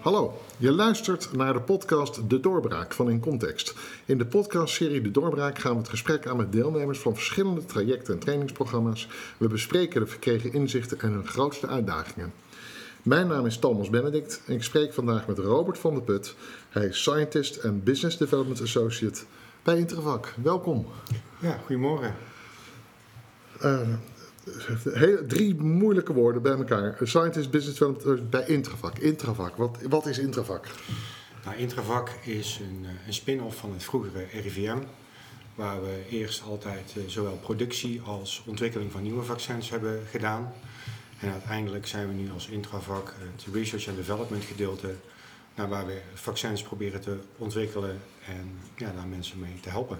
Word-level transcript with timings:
Hallo, 0.00 0.38
je 0.56 0.72
luistert 0.72 1.32
naar 1.32 1.52
de 1.52 1.60
podcast 1.60 2.30
De 2.30 2.40
Doorbraak 2.40 2.92
van 2.92 3.10
In 3.10 3.20
Context. 3.20 3.74
In 4.04 4.18
de 4.18 4.26
podcastserie 4.26 5.00
De 5.00 5.10
Doorbraak 5.10 5.58
gaan 5.58 5.72
we 5.72 5.78
het 5.78 5.88
gesprek 5.88 6.26
aan 6.26 6.36
met 6.36 6.52
deelnemers 6.52 6.98
van 6.98 7.14
verschillende 7.14 7.64
trajecten 7.64 8.14
en 8.14 8.20
trainingsprogramma's. 8.20 9.08
We 9.36 9.48
bespreken 9.48 10.00
de 10.00 10.06
verkregen 10.06 10.52
inzichten 10.52 11.00
en 11.00 11.12
hun 11.12 11.26
grootste 11.26 11.66
uitdagingen. 11.66 12.32
Mijn 13.02 13.26
naam 13.26 13.46
is 13.46 13.58
Thomas 13.58 13.90
Benedict 13.90 14.42
en 14.46 14.54
ik 14.54 14.62
spreek 14.62 14.92
vandaag 14.92 15.26
met 15.26 15.38
Robert 15.38 15.78
van 15.78 15.94
der 15.94 16.02
Put. 16.02 16.34
Hij 16.68 16.86
is 16.86 16.98
Scientist 16.98 17.56
en 17.56 17.82
Business 17.82 18.16
Development 18.16 18.62
Associate 18.62 19.20
bij 19.62 19.78
Intervak. 19.78 20.34
Welkom. 20.42 20.86
Ja, 21.38 21.58
goedemorgen. 21.66 22.14
Uh, 23.64 23.80
Heel, 24.92 25.26
drie 25.26 25.54
moeilijke 25.54 26.12
woorden 26.12 26.42
bij 26.42 26.52
elkaar. 26.52 26.98
Scientist 27.02 27.50
Business 27.50 27.78
Development 27.78 28.30
bij 28.30 28.44
Intravak. 28.46 28.98
Intravak, 28.98 29.56
wat, 29.56 29.78
wat 29.88 30.06
is 30.06 30.18
Intravak? 30.18 30.66
Nou, 31.44 31.56
Intravak 31.56 32.10
is 32.24 32.60
een, 32.62 32.84
eh, 32.84 33.06
een 33.06 33.14
spin-off 33.14 33.56
van 33.56 33.72
het 33.72 33.84
vroegere 33.84 34.26
RIVM. 34.32 34.78
Waar 35.54 35.82
we 35.82 36.02
eerst 36.10 36.42
altijd 36.42 36.94
uh, 36.96 37.02
zowel 37.06 37.36
productie 37.36 38.00
als 38.00 38.42
ontwikkeling 38.46 38.92
van 38.92 39.02
nieuwe 39.02 39.22
vaccins 39.22 39.70
hebben 39.70 40.00
gedaan. 40.10 40.52
En 41.20 41.30
uiteindelijk 41.32 41.86
zijn 41.86 42.08
we 42.08 42.14
nu 42.14 42.30
als 42.30 42.48
Intravak 42.48 43.14
het 43.18 43.54
research 43.54 43.88
and 43.88 43.96
development 43.96 44.44
gedeelte. 44.44 44.94
Naar 45.54 45.68
waar 45.68 45.86
we 45.86 46.00
vaccins 46.14 46.62
proberen 46.62 47.00
te 47.00 47.16
ontwikkelen 47.36 48.00
en 48.26 48.58
ja, 48.76 48.92
daar 48.92 49.06
mensen 49.06 49.38
mee 49.38 49.60
te 49.60 49.68
helpen. 49.68 49.98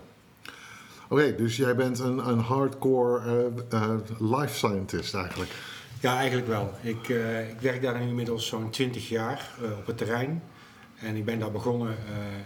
Oké, 1.12 1.34
dus 1.34 1.56
jij 1.56 1.76
bent 1.76 1.98
een, 1.98 2.28
een 2.28 2.38
hardcore 2.38 3.50
uh, 3.72 3.94
life 4.18 4.54
scientist 4.54 5.14
eigenlijk? 5.14 5.50
Ja, 6.00 6.16
eigenlijk 6.16 6.48
wel. 6.48 6.74
Ik, 6.82 7.08
uh, 7.08 7.48
ik 7.50 7.60
werk 7.60 7.82
daar 7.82 8.00
inmiddels 8.00 8.46
zo'n 8.46 8.70
20 8.70 9.08
jaar 9.08 9.50
op 9.78 9.86
het 9.86 9.96
terrein. 9.96 10.42
En 10.96 11.16
ik 11.16 11.24
ben 11.24 11.38
daar 11.38 11.50
begonnen 11.50 11.96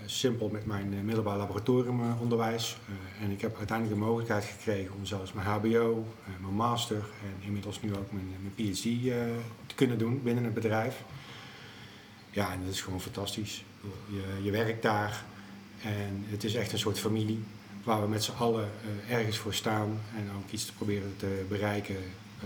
simpel 0.07 0.49
met 0.49 0.67
mijn 0.67 1.05
middelbaar 1.05 1.37
laboratoriumonderwijs. 1.37 2.77
en 3.23 3.31
ik 3.31 3.41
heb 3.41 3.57
uiteindelijk 3.57 3.99
de 3.99 4.05
mogelijkheid 4.07 4.45
gekregen 4.45 4.95
om 4.95 5.05
zelfs 5.05 5.33
mijn 5.33 5.47
HBO, 5.47 6.07
mijn 6.41 6.55
master 6.55 6.97
en 6.97 7.47
inmiddels 7.47 7.83
nu 7.83 7.91
ook 7.91 8.13
mijn, 8.13 8.29
mijn 8.41 8.73
PhD 8.73 8.83
te 9.67 9.75
kunnen 9.75 9.99
doen 9.99 10.23
binnen 10.23 10.45
het 10.45 10.55
bedrijf. 10.55 11.03
Ja, 12.31 12.53
en 12.53 12.61
dat 12.65 12.73
is 12.73 12.81
gewoon 12.81 13.01
fantastisch. 13.01 13.65
Je, 14.07 14.43
je 14.43 14.51
werkt 14.51 14.83
daar 14.83 15.25
en 15.83 16.25
het 16.27 16.45
is 16.45 16.55
echt 16.55 16.73
een 16.73 16.79
soort 16.79 16.99
familie 16.99 17.45
waar 17.85 18.01
we 18.01 18.09
met 18.09 18.25
z'n 18.25 18.33
allen 18.39 18.71
uh, 19.09 19.15
ergens 19.17 19.39
voor 19.39 19.55
staan 19.55 20.01
en 20.17 20.31
ook 20.37 20.51
iets 20.51 20.65
te 20.65 20.73
proberen 20.73 21.15
te 21.17 21.45
bereiken 21.49 21.97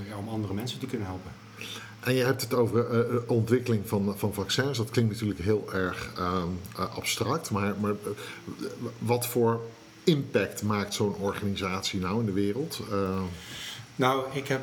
uh, 0.09 0.19
om 0.19 0.29
andere 0.29 0.55
mensen 0.55 0.79
te 0.79 0.87
kunnen 0.87 1.07
helpen. 1.07 1.31
En 2.01 2.15
je 2.15 2.25
hebt 2.25 2.43
het 2.43 2.55
over 2.55 3.11
uh, 3.11 3.31
ontwikkeling 3.31 3.89
van, 3.89 4.15
van 4.19 4.35
vaccins. 4.35 4.79
Dat 4.79 4.91
klinkt 4.91 5.13
natuurlijk 5.13 5.41
heel 5.41 5.73
erg 5.73 6.13
ehm, 6.17 6.49
abstract, 6.95 7.51
maar, 7.51 7.75
maar 7.81 7.95
wat 8.99 9.27
voor 9.27 9.61
impact 10.05 10.63
maakt 10.63 10.95
zo'n 10.95 11.15
organisatie 11.15 12.01
nou 12.01 12.21
in 12.21 12.27
de 12.27 12.33
wereld? 12.33 12.81
Nou, 13.97 14.25
ik 14.33 14.49
heb 14.49 14.63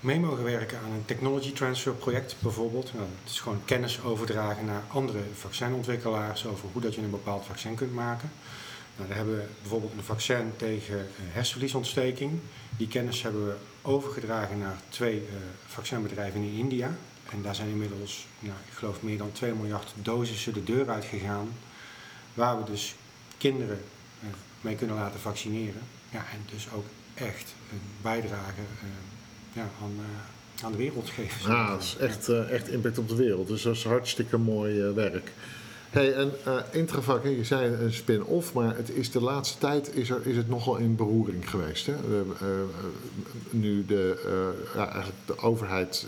mee 0.00 0.20
mogen 0.20 0.44
werken 0.44 0.78
aan 0.78 0.90
een 0.90 1.04
technology 1.04 1.52
transfer 1.52 1.92
project 1.92 2.36
bijvoorbeeld. 2.38 2.92
Nou, 2.94 3.06
het 3.22 3.32
is 3.32 3.40
gewoon 3.40 3.64
kennis 3.64 4.02
overdragen 4.02 4.64
naar 4.64 4.82
andere 4.88 5.18
vaccinontwikkelaars 5.34 6.46
over 6.46 6.68
hoe 6.72 6.82
dat 6.82 6.94
je 6.94 7.00
een 7.00 7.10
bepaald 7.10 7.44
vaccin 7.44 7.74
kunt 7.74 7.94
maken. 7.94 8.30
Nou, 8.96 9.12
hebben 9.12 9.36
we 9.36 9.44
bijvoorbeeld 9.60 9.92
een 9.96 10.04
vaccin 10.04 10.52
tegen 10.56 10.98
uh, 10.98 11.04
hersenvliesontsteking. 11.32 12.38
Die 12.76 12.88
kennis 12.88 13.22
hebben 13.22 13.46
we 13.46 13.54
overgedragen 13.82 14.58
naar 14.58 14.76
twee 14.88 15.16
uh, 15.16 15.34
vaccinbedrijven 15.66 16.40
in 16.40 16.54
India. 16.54 16.94
En 17.30 17.42
daar 17.42 17.54
zijn 17.54 17.68
inmiddels, 17.68 18.26
nou, 18.38 18.56
ik 18.66 18.72
geloof, 18.72 19.02
meer 19.02 19.18
dan 19.18 19.32
2 19.32 19.52
miljard 19.52 19.92
dosissen 19.96 20.52
de 20.52 20.64
deur 20.64 20.90
uit 20.90 21.04
gegaan. 21.04 21.48
Waar 22.34 22.58
we 22.58 22.70
dus 22.70 22.94
kinderen 23.38 23.80
uh, 24.22 24.28
mee 24.60 24.74
kunnen 24.74 24.96
laten 24.96 25.20
vaccineren. 25.20 25.82
Ja, 26.10 26.18
en 26.18 26.38
dus 26.50 26.68
ook 26.74 26.86
echt 27.14 27.54
een 27.72 27.80
bijdrage 28.02 28.60
ja, 29.52 29.68
aan, 29.82 30.00
aan 30.64 30.72
de 30.72 30.78
wereld 30.78 31.10
geven. 31.10 31.50
Ja, 31.50 31.70
dat 31.70 31.82
is 31.82 31.96
echt, 31.96 32.28
echt 32.28 32.68
impact 32.68 32.98
op 32.98 33.08
de 33.08 33.16
wereld. 33.16 33.48
Dus 33.48 33.62
dat 33.62 33.74
is 33.74 33.84
hartstikke 33.84 34.38
mooi 34.38 34.80
werk. 34.80 35.32
Hey, 35.92 36.14
en 36.14 36.32
uh, 36.46 36.54
Intravac, 36.70 37.24
je 37.24 37.44
zei 37.44 37.74
een 37.74 37.92
spin-off, 37.92 38.52
maar 38.52 38.76
het 38.76 38.90
is 38.90 39.10
de 39.10 39.20
laatste 39.20 39.58
tijd 39.58 39.94
is, 39.94 40.10
er, 40.10 40.26
is 40.26 40.36
het 40.36 40.48
nogal 40.48 40.76
in 40.76 40.96
beroering 40.96 41.50
geweest. 41.50 41.86
Hè? 41.86 41.92
Uh, 41.92 42.18
uh, 42.42 42.48
nu 43.50 43.84
de, 43.84 44.22
ja, 44.74 44.84
eigenlijk 44.88 45.26
de 45.26 45.38
overheid 45.38 46.06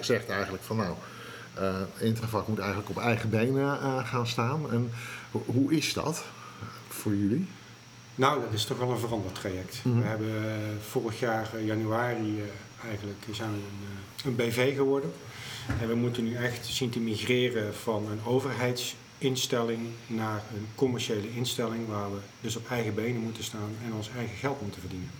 zegt 0.00 0.28
eigenlijk 0.28 0.62
van 0.62 0.76
nou, 0.76 0.94
Intravac 1.98 2.48
moet 2.48 2.58
eigenlijk 2.58 2.90
op 2.90 2.98
eigen 2.98 3.30
benen 3.30 3.78
gaan 4.06 4.26
staan. 4.26 4.70
En 4.70 4.92
hoe 5.30 5.72
is 5.72 5.92
dat 5.92 6.24
voor 6.88 7.14
jullie? 7.14 7.48
Nou, 8.14 8.40
dat 8.40 8.52
is 8.52 8.64
toch 8.64 8.78
wel 8.78 8.90
een 8.90 8.98
veranderd 8.98 9.34
traject. 9.34 9.80
Mm 9.82 9.92
-hmm. 9.92 10.00
We 10.02 10.08
hebben 10.08 10.32
vorig 10.88 11.20
jaar 11.20 11.62
januari 11.64 12.42
eigenlijk 12.88 13.24
zijn 13.32 13.50
we 13.50 13.56
een, 13.56 14.30
een 14.30 14.36
BV 14.36 14.74
geworden. 14.76 15.12
En 15.80 15.88
we 15.88 15.94
moeten 15.94 16.24
nu 16.24 16.36
echt 16.36 16.66
zien 16.66 16.90
te 16.90 17.00
migreren 17.00 17.74
van 17.74 18.10
een 18.10 18.24
overheidsinstelling 18.24 19.88
naar 20.06 20.42
een 20.54 20.66
commerciële 20.74 21.34
instelling 21.34 21.88
waar 21.88 22.12
we 22.12 22.18
dus 22.40 22.56
op 22.56 22.70
eigen 22.70 22.94
benen 22.94 23.20
moeten 23.20 23.44
staan 23.44 23.76
en 23.84 23.92
ons 23.92 24.10
eigen 24.16 24.36
geld 24.36 24.60
moeten 24.62 24.80
verdienen. 24.80 25.10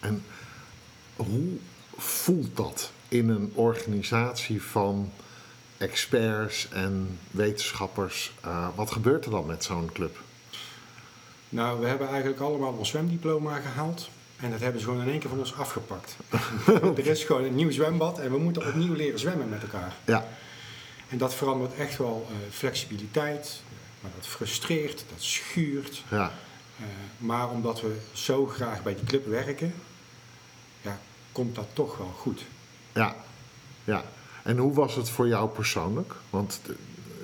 En 0.00 0.24
hoe 1.16 1.56
voelt 1.96 2.56
dat 2.56 2.92
in 3.08 3.28
een 3.28 3.52
organisatie 3.54 4.62
van 4.62 5.12
experts 5.78 6.68
en 6.68 7.18
wetenschappers? 7.30 8.32
Uh, 8.44 8.68
wat 8.74 8.90
gebeurt 8.90 9.24
er 9.24 9.30
dan 9.30 9.46
met 9.46 9.64
zo'n 9.64 9.92
club? 9.92 10.18
Nou, 11.48 11.80
we 11.80 11.86
hebben 11.86 12.08
eigenlijk 12.08 12.40
allemaal 12.40 12.72
ons 12.72 12.88
zwemdiploma 12.88 13.58
gehaald. 13.58 14.08
En 14.40 14.50
dat 14.50 14.60
hebben 14.60 14.80
ze 14.80 14.86
gewoon 14.86 15.02
in 15.02 15.10
één 15.10 15.18
keer 15.18 15.28
van 15.28 15.38
ons 15.38 15.54
afgepakt. 15.54 16.16
er 16.96 17.06
is 17.06 17.24
gewoon 17.24 17.44
een 17.44 17.54
nieuw 17.54 17.70
zwembad 17.70 18.18
en 18.18 18.30
we 18.30 18.38
moeten 18.38 18.66
opnieuw 18.66 18.94
leren 18.94 19.18
zwemmen 19.18 19.48
met 19.48 19.62
elkaar. 19.62 19.94
Ja. 20.04 20.28
En 21.08 21.18
dat 21.18 21.34
verandert 21.34 21.74
echt 21.74 21.98
wel 21.98 22.26
uh, 22.30 22.36
flexibiliteit, 22.52 23.62
maar 24.00 24.10
dat 24.16 24.26
frustreert, 24.26 25.04
dat 25.12 25.22
schuurt. 25.22 26.02
Ja. 26.10 26.32
Uh, 26.80 26.86
maar 27.18 27.50
omdat 27.50 27.80
we 27.80 27.96
zo 28.12 28.46
graag 28.46 28.82
bij 28.82 28.94
die 28.94 29.04
club 29.04 29.26
werken, 29.26 29.74
ja, 30.82 30.98
komt 31.32 31.54
dat 31.54 31.66
toch 31.72 31.96
wel 31.96 32.14
goed. 32.18 32.44
Ja, 32.92 33.16
ja. 33.84 34.04
En 34.42 34.58
hoe 34.58 34.74
was 34.74 34.94
het 34.94 35.10
voor 35.10 35.28
jou 35.28 35.48
persoonlijk? 35.48 36.14
Want 36.30 36.60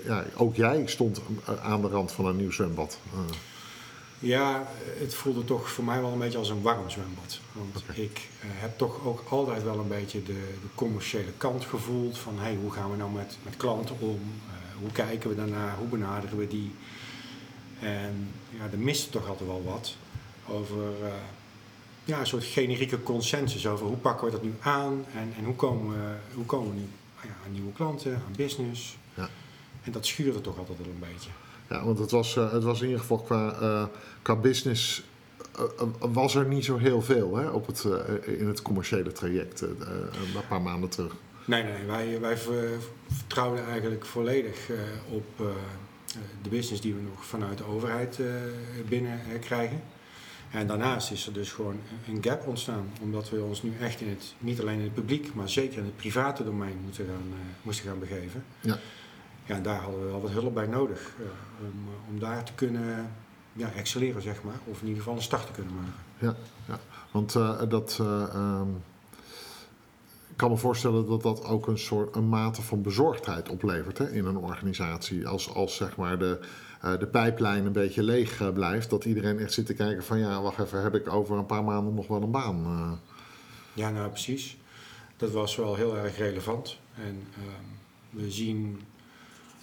ja, 0.05 0.25
ook 0.37 0.57
jij 0.57 0.83
stond 0.87 1.21
aan 1.63 1.81
de 1.81 1.89
rand 1.89 2.13
van 2.13 2.27
een 2.27 2.37
nieuw 2.37 2.51
zwembad. 2.51 2.99
Uh. 3.15 3.21
Ja, 4.23 4.67
het 4.99 5.15
voelde 5.15 5.45
toch 5.45 5.71
voor 5.71 5.85
mij 5.85 6.01
wel 6.01 6.13
een 6.13 6.19
beetje 6.19 6.39
als 6.39 6.49
een 6.49 6.63
warm 6.63 6.91
zwembad. 6.91 7.41
Want 7.53 7.77
okay. 7.77 8.05
ik 8.05 8.29
uh, 8.45 8.51
heb 8.51 8.79
toch 8.79 9.05
ook 9.05 9.25
altijd 9.29 9.63
wel 9.63 9.79
een 9.79 9.89
beetje 9.89 10.23
de, 10.23 10.33
de 10.63 10.69
commerciële 10.75 11.33
kant 11.37 11.65
gevoeld. 11.65 12.19
Van 12.19 12.39
hey, 12.39 12.55
hoe 12.55 12.71
gaan 12.71 12.91
we 12.91 12.97
nou 12.97 13.11
met, 13.11 13.37
met 13.43 13.57
klanten 13.57 13.97
om? 13.99 14.21
Uh, 14.47 14.81
hoe 14.81 14.93
kijken 14.93 15.31
we 15.31 15.37
daarnaar? 15.37 15.77
Hoe 15.77 15.87
benaderen 15.87 16.39
we 16.39 16.49
die? 16.49 16.75
En 17.81 18.29
ja, 18.51 18.69
er 18.73 18.79
miste 18.79 19.11
toch 19.11 19.29
altijd 19.29 19.49
wel 19.49 19.65
wat 19.65 19.95
over 20.49 20.83
uh, 21.03 21.13
ja, 22.05 22.21
een 22.21 22.27
soort 22.27 22.45
generieke 22.45 23.03
consensus 23.03 23.67
over 23.67 23.87
hoe 23.87 23.97
pakken 23.97 24.27
we 24.27 24.33
dat 24.33 24.43
nu 24.43 24.55
aan 24.61 25.05
en, 25.15 25.33
en 25.39 25.45
hoe, 25.45 25.55
komen 25.55 25.97
we, 25.97 26.35
hoe 26.35 26.45
komen 26.45 26.75
we 26.75 26.81
nu 26.81 26.87
ja, 27.23 27.37
aan 27.47 27.53
nieuwe 27.53 27.73
klanten, 27.73 28.15
aan 28.15 28.35
business. 28.37 28.97
Ja. 29.15 29.29
En 29.83 29.93
dat 29.93 30.07
schuurde 30.07 30.41
toch 30.41 30.59
altijd 30.59 30.79
wel 30.79 30.87
een 30.87 31.13
beetje. 31.13 31.31
Ja, 31.73 31.85
want 31.85 31.99
het 31.99 32.11
was, 32.11 32.37
uh, 32.37 32.53
het 32.53 32.63
was 32.63 32.79
in 32.81 32.85
ieder 32.85 33.01
geval 33.01 33.19
qua, 33.19 33.91
qua 34.23 34.37
business 34.37 35.03
uh, 35.59 35.89
was 35.99 36.35
er 36.35 36.47
niet 36.47 36.65
zo 36.65 36.79
heel 36.79 37.03
veel 37.03 37.37
hè, 37.37 37.49
op 37.49 37.67
het, 37.67 37.87
in 38.27 38.47
het 38.47 38.63
commerciële 38.63 39.13
traject 39.13 39.61
een 39.61 40.47
paar 40.49 40.63
maanden 40.63 40.89
terug. 40.89 41.15
Nee, 41.45 41.63
nee, 41.63 41.87
wij, 41.87 42.21
wij 42.21 42.37
vertrouwden 43.09 43.67
eigenlijk 43.67 44.05
volledig 44.05 44.71
op 45.09 45.25
de 46.43 46.49
business 46.49 46.81
die 46.81 46.95
we 46.95 47.01
nog 47.01 47.25
vanuit 47.25 47.59
de 47.59 47.65
overheid 47.65 48.19
binnen 48.89 49.21
krijgen. 49.41 49.81
En 50.51 50.67
daarnaast 50.67 51.11
is 51.11 51.27
er 51.27 51.33
dus 51.33 51.53
gewoon 51.53 51.81
een 52.09 52.23
gap 52.23 52.47
ontstaan, 52.47 52.93
omdat 53.01 53.31
we 53.31 53.43
ons 53.43 53.63
nu 53.63 53.73
echt 53.81 54.01
in 54.01 54.09
het, 54.09 54.35
niet 54.39 54.61
alleen 54.61 54.79
in 54.79 54.85
het 54.85 54.95
publiek, 54.95 55.35
maar 55.35 55.49
zeker 55.49 55.79
in 55.79 55.85
het 55.85 55.97
private 55.97 56.45
domein 56.45 56.77
moeten 56.85 57.07
gaan, 57.07 57.39
moesten 57.63 57.89
gaan 57.89 57.99
begeven. 57.99 58.45
Ja 58.61 58.79
ja, 59.45 59.61
daar 59.61 59.81
hadden 59.81 60.01
we 60.01 60.07
wel 60.07 60.21
wat 60.21 60.31
hulp 60.31 60.55
bij 60.55 60.67
nodig 60.67 61.13
uh, 61.21 61.27
om, 61.61 61.89
om 62.09 62.19
daar 62.19 62.45
te 62.45 62.53
kunnen 62.55 63.13
ja, 63.53 63.73
excelleren, 63.73 64.23
zeg 64.23 64.43
maar. 64.43 64.59
Of 64.65 64.81
in 64.81 64.87
ieder 64.87 65.03
geval 65.03 65.17
een 65.17 65.23
start 65.23 65.47
te 65.47 65.53
kunnen 65.53 65.75
maken. 65.75 65.93
Ja, 66.19 66.35
ja. 66.69 66.79
want 67.11 67.35
uh, 67.35 67.63
dat... 67.69 67.99
Um, 68.01 68.83
ik 70.31 70.39
kan 70.39 70.51
me 70.51 70.57
voorstellen 70.57 71.07
dat 71.07 71.23
dat 71.23 71.45
ook 71.45 71.67
een 71.67 71.79
soort 71.79 72.17
een 72.17 72.29
mate 72.29 72.63
van 72.63 72.83
bezorgdheid 72.83 73.49
oplevert 73.49 73.99
hè, 73.99 74.11
in 74.11 74.25
een 74.25 74.37
organisatie. 74.37 75.27
Als, 75.27 75.55
als 75.55 75.77
zeg 75.77 75.97
maar 75.97 76.19
de, 76.19 76.39
de 76.99 77.07
pijplijn 77.07 77.67
een 77.67 77.73
beetje 77.73 78.03
leeg 78.03 78.53
blijft, 78.53 78.91
dat 78.91 79.05
iedereen 79.05 79.39
echt 79.39 79.53
zit 79.53 79.67
te 79.67 79.75
kijken 79.75 80.05
van 80.05 80.19
ja, 80.19 80.43
wacht 80.43 80.59
even, 80.59 80.83
heb 80.83 80.95
ik 80.95 81.13
over 81.13 81.37
een 81.37 81.47
paar 81.47 81.65
maanden 81.65 81.95
nog 81.95 82.07
wel 82.07 82.23
een 82.23 82.31
baan? 82.31 83.01
Ja, 83.73 83.91
nou 83.91 84.09
precies. 84.09 84.57
Dat 85.17 85.31
was 85.31 85.57
wel 85.57 85.75
heel 85.75 85.97
erg 85.97 86.17
relevant. 86.17 86.79
En 86.95 87.27
ehm, 87.35 87.65
we 88.11 88.31
zien 88.31 88.81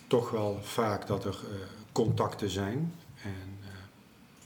toch 0.09 0.29
wel 0.31 0.59
vaak 0.61 1.07
dat 1.07 1.25
er 1.25 1.37
eh, 1.51 1.55
contacten 1.91 2.49
zijn. 2.49 2.93
En, 3.23 3.57
eh, 3.61 3.67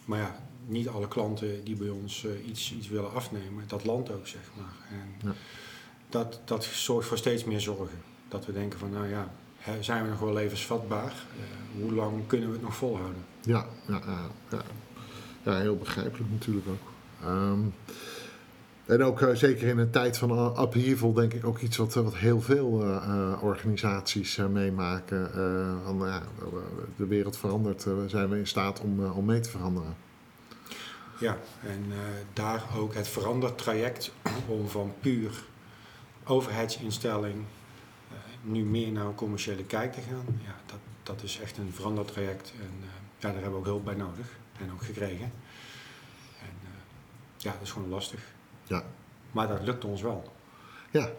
maar 0.05 0.19
ja, 0.19 0.35
niet 0.65 0.87
alle 0.87 1.07
klanten 1.07 1.63
die 1.63 1.75
bij 1.75 1.89
ons 1.89 2.25
eh, 2.25 2.47
iets, 2.47 2.73
iets 2.73 2.87
willen 2.87 3.13
afnemen, 3.13 3.63
dat 3.67 3.85
landt 3.85 4.11
ook, 4.11 4.27
zeg 4.27 4.41
maar. 4.57 4.97
En 4.99 5.27
Ja. 5.29 5.35
dat, 6.09 6.39
dat 6.45 6.63
zorgt 6.63 7.07
voor 7.07 7.17
steeds 7.17 7.43
meer 7.43 7.59
zorgen. 7.61 8.01
Dat 8.27 8.45
we 8.45 8.51
denken 8.53 8.79
van, 8.79 8.91
nou 8.91 9.07
ja, 9.07 9.31
zijn 9.79 10.03
we 10.03 10.09
nog 10.09 10.19
wel 10.19 10.33
levensvatbaar? 10.33 11.13
Hoe 11.79 11.93
lang 11.93 12.27
kunnen 12.27 12.47
we 12.47 12.53
het 12.53 12.63
nog 12.63 12.75
volhouden? 12.75 13.25
Ja, 13.41 13.65
ja, 13.87 14.01
ja, 14.05 14.29
ja. 14.51 14.61
ja 15.43 15.59
heel 15.59 15.77
begrijpelijk 15.77 16.31
natuurlijk 16.31 16.67
ook. 16.67 16.91
Ehm, 17.21 17.59
en 18.85 19.03
ook 19.03 19.21
eh, 19.21 19.35
zeker 19.35 19.67
in 19.67 19.77
een 19.77 19.89
tijd 19.89 20.17
van 20.17 20.61
upheaval 20.61 21.13
denk 21.13 21.33
ik 21.33 21.45
ook 21.45 21.59
iets 21.59 21.77
wat, 21.77 21.95
eh, 21.95 22.03
wat 22.03 22.15
heel 22.15 22.41
veel 22.41 22.83
eh, 22.83 23.37
organisaties 23.41 24.35
meemaken. 24.35 25.31
Van, 25.83 25.99
de 26.95 27.07
wereld 27.07 27.37
verandert, 27.37 27.87
zijn 28.07 28.29
we 28.29 28.37
in 28.37 28.47
staat 28.47 28.79
om, 28.79 29.05
om 29.05 29.25
mee 29.25 29.39
te 29.39 29.49
veranderen. 29.49 29.95
Ja, 31.19 31.37
en 31.61 31.85
daar 32.33 32.63
ook 32.77 32.93
het 32.93 33.07
verandertraject 33.07 34.11
om 34.47 34.67
van 34.67 34.93
puur 34.99 35.43
overheidsinstelling 36.23 37.35
nu 38.41 38.63
meer 38.63 38.91
naar 38.91 39.05
een 39.05 39.15
commerciële 39.15 39.63
kijk 39.63 39.93
te 39.93 40.01
gaan. 40.01 40.39
Ja, 40.45 40.55
dat, 40.65 40.79
dat 41.03 41.23
is 41.23 41.39
echt 41.39 41.57
een 41.57 41.71
verandertraject 41.73 42.53
en 42.59 42.89
ja, 43.19 43.31
daar 43.31 43.33
hebben 43.33 43.51
we 43.51 43.57
ook 43.57 43.65
hulp 43.65 43.85
bij 43.85 43.95
nodig 43.95 44.25
en 44.59 44.71
ook 44.71 44.83
gekregen. 44.83 45.31
En 46.41 46.55
ja, 47.37 47.51
dat 47.51 47.61
is 47.61 47.71
gewoon 47.71 47.89
lastig. 47.89 48.33
Ja. 48.63 48.83
Maar 49.31 49.47
dat 49.47 49.61
lukt 49.63 49.85
ons 49.85 50.01
wel. 50.01 50.23
Ja, 50.91 51.09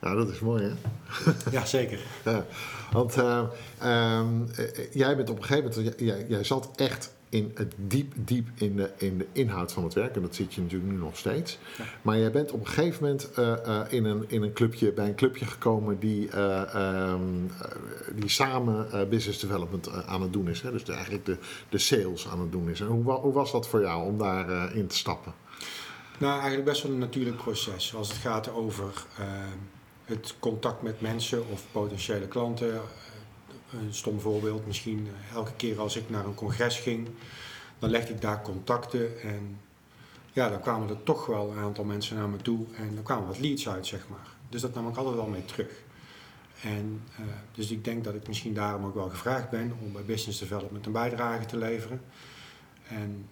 ja 0.00 0.14
dat 0.14 0.28
is 0.28 0.40
mooi 0.40 0.62
hè. 0.62 0.72
Ja, 1.56 1.64
zeker. 1.64 2.00
Ja, 2.24 2.44
want 2.92 3.16
eh, 3.16 3.42
ehm, 3.78 4.42
eh, 4.56 4.92
jij 4.92 5.16
bent 5.16 5.30
op 5.30 5.36
een 5.36 5.44
gegeven 5.44 5.70
moment, 5.76 6.00
jij, 6.00 6.26
jij 6.28 6.44
zat 6.44 6.70
echt 6.76 7.14
in 7.28 7.52
het 7.54 7.74
diep, 7.76 8.12
diep 8.16 8.48
in 8.54 8.76
de, 8.76 8.90
in 8.96 9.18
de 9.18 9.26
inhoud 9.32 9.72
van 9.72 9.84
het 9.84 9.94
werk. 9.94 10.16
En 10.16 10.22
dat 10.22 10.34
zit 10.34 10.54
je 10.54 10.60
natuurlijk 10.60 10.92
nu 10.92 10.98
nog 10.98 11.16
steeds. 11.16 11.58
Ja. 11.78 11.84
Maar 12.02 12.18
jij 12.18 12.30
bent 12.30 12.52
op 12.52 12.60
een 12.60 12.66
gegeven 12.66 13.02
moment 13.02 13.32
eh, 13.32 13.52
eh, 13.52 13.92
in, 13.92 14.04
een, 14.04 14.24
in 14.28 14.42
een 14.42 14.52
clubje, 14.52 14.92
bij 14.92 15.08
een 15.08 15.14
clubje 15.14 15.44
gekomen 15.44 15.98
die, 15.98 16.30
eh, 16.30 16.74
ehm, 16.74 17.20
eh, 17.60 17.70
die 18.14 18.28
samen 18.28 18.92
eh, 18.92 19.08
business 19.08 19.40
development 19.40 19.86
eh, 19.86 19.98
aan 20.06 20.22
het 20.22 20.32
doen 20.32 20.48
is. 20.48 20.62
Hè? 20.62 20.72
Dus 20.72 20.84
de, 20.84 20.92
eigenlijk 20.92 21.24
de, 21.24 21.36
de 21.68 21.78
sales 21.78 22.28
aan 22.28 22.40
het 22.40 22.52
doen 22.52 22.68
is. 22.68 22.80
En 22.80 22.86
hoe, 22.86 23.12
hoe 23.12 23.32
was 23.32 23.52
dat 23.52 23.68
voor 23.68 23.80
jou 23.80 24.04
om 24.04 24.18
daarin 24.18 24.74
in 24.74 24.86
te 24.86 24.96
stappen? 24.96 25.32
Nou, 26.18 26.32
eigenlijk 26.32 26.64
best 26.64 26.82
wel 26.82 26.92
een 26.92 26.98
natuurlijk 26.98 27.36
proces. 27.36 27.94
Als 27.94 28.08
het 28.08 28.16
gaat 28.16 28.50
over 28.50 29.04
eh, 29.18 29.26
het 30.04 30.34
contact 30.38 30.82
met 30.82 31.00
mensen 31.00 31.48
of 31.48 31.64
potentiële 31.72 32.28
klanten. 32.28 32.74
Eh, 32.74 32.80
een 33.72 33.94
stom 33.94 34.20
voorbeeld, 34.20 34.66
misschien 34.66 35.08
eh, 35.08 35.34
elke 35.34 35.52
keer 35.56 35.80
als 35.80 35.96
ik 35.96 36.10
naar 36.10 36.24
een 36.24 36.34
congres 36.34 36.78
ging, 36.78 37.08
dan 37.78 37.90
legde 37.90 38.12
ik 38.12 38.20
daar 38.20 38.42
contacten. 38.42 39.20
En 39.22 39.60
ja, 40.32 40.48
dan 40.48 40.60
kwamen 40.60 40.88
er 40.88 41.02
toch 41.02 41.26
wel 41.26 41.50
een 41.50 41.58
aantal 41.58 41.84
mensen 41.84 42.16
naar 42.16 42.28
me 42.28 42.36
toe 42.36 42.66
en 42.76 42.94
dan 42.94 43.04
kwamen 43.04 43.26
wat 43.26 43.38
leads 43.38 43.68
uit, 43.68 43.86
zeg 43.86 44.08
maar. 44.08 44.26
Dus 44.48 44.60
dat 44.60 44.74
nam 44.74 44.88
ik 44.88 44.96
altijd 44.96 45.16
wel 45.16 45.26
mee 45.26 45.44
terug. 45.44 45.70
En 46.62 47.02
dus 47.54 47.70
ik 47.70 47.84
denk 47.84 48.04
dat 48.04 48.14
ik 48.14 48.28
misschien 48.28 48.54
daarom 48.54 48.84
ook 48.84 48.94
wel 48.94 49.08
gevraagd 49.08 49.50
ben 49.50 49.72
om 49.82 49.92
bij 49.92 50.04
business 50.04 50.38
development 50.38 50.86
een 50.86 50.92
bijdrage 50.92 51.46
te 51.46 51.56
leveren. 51.56 52.00
En 52.88 53.28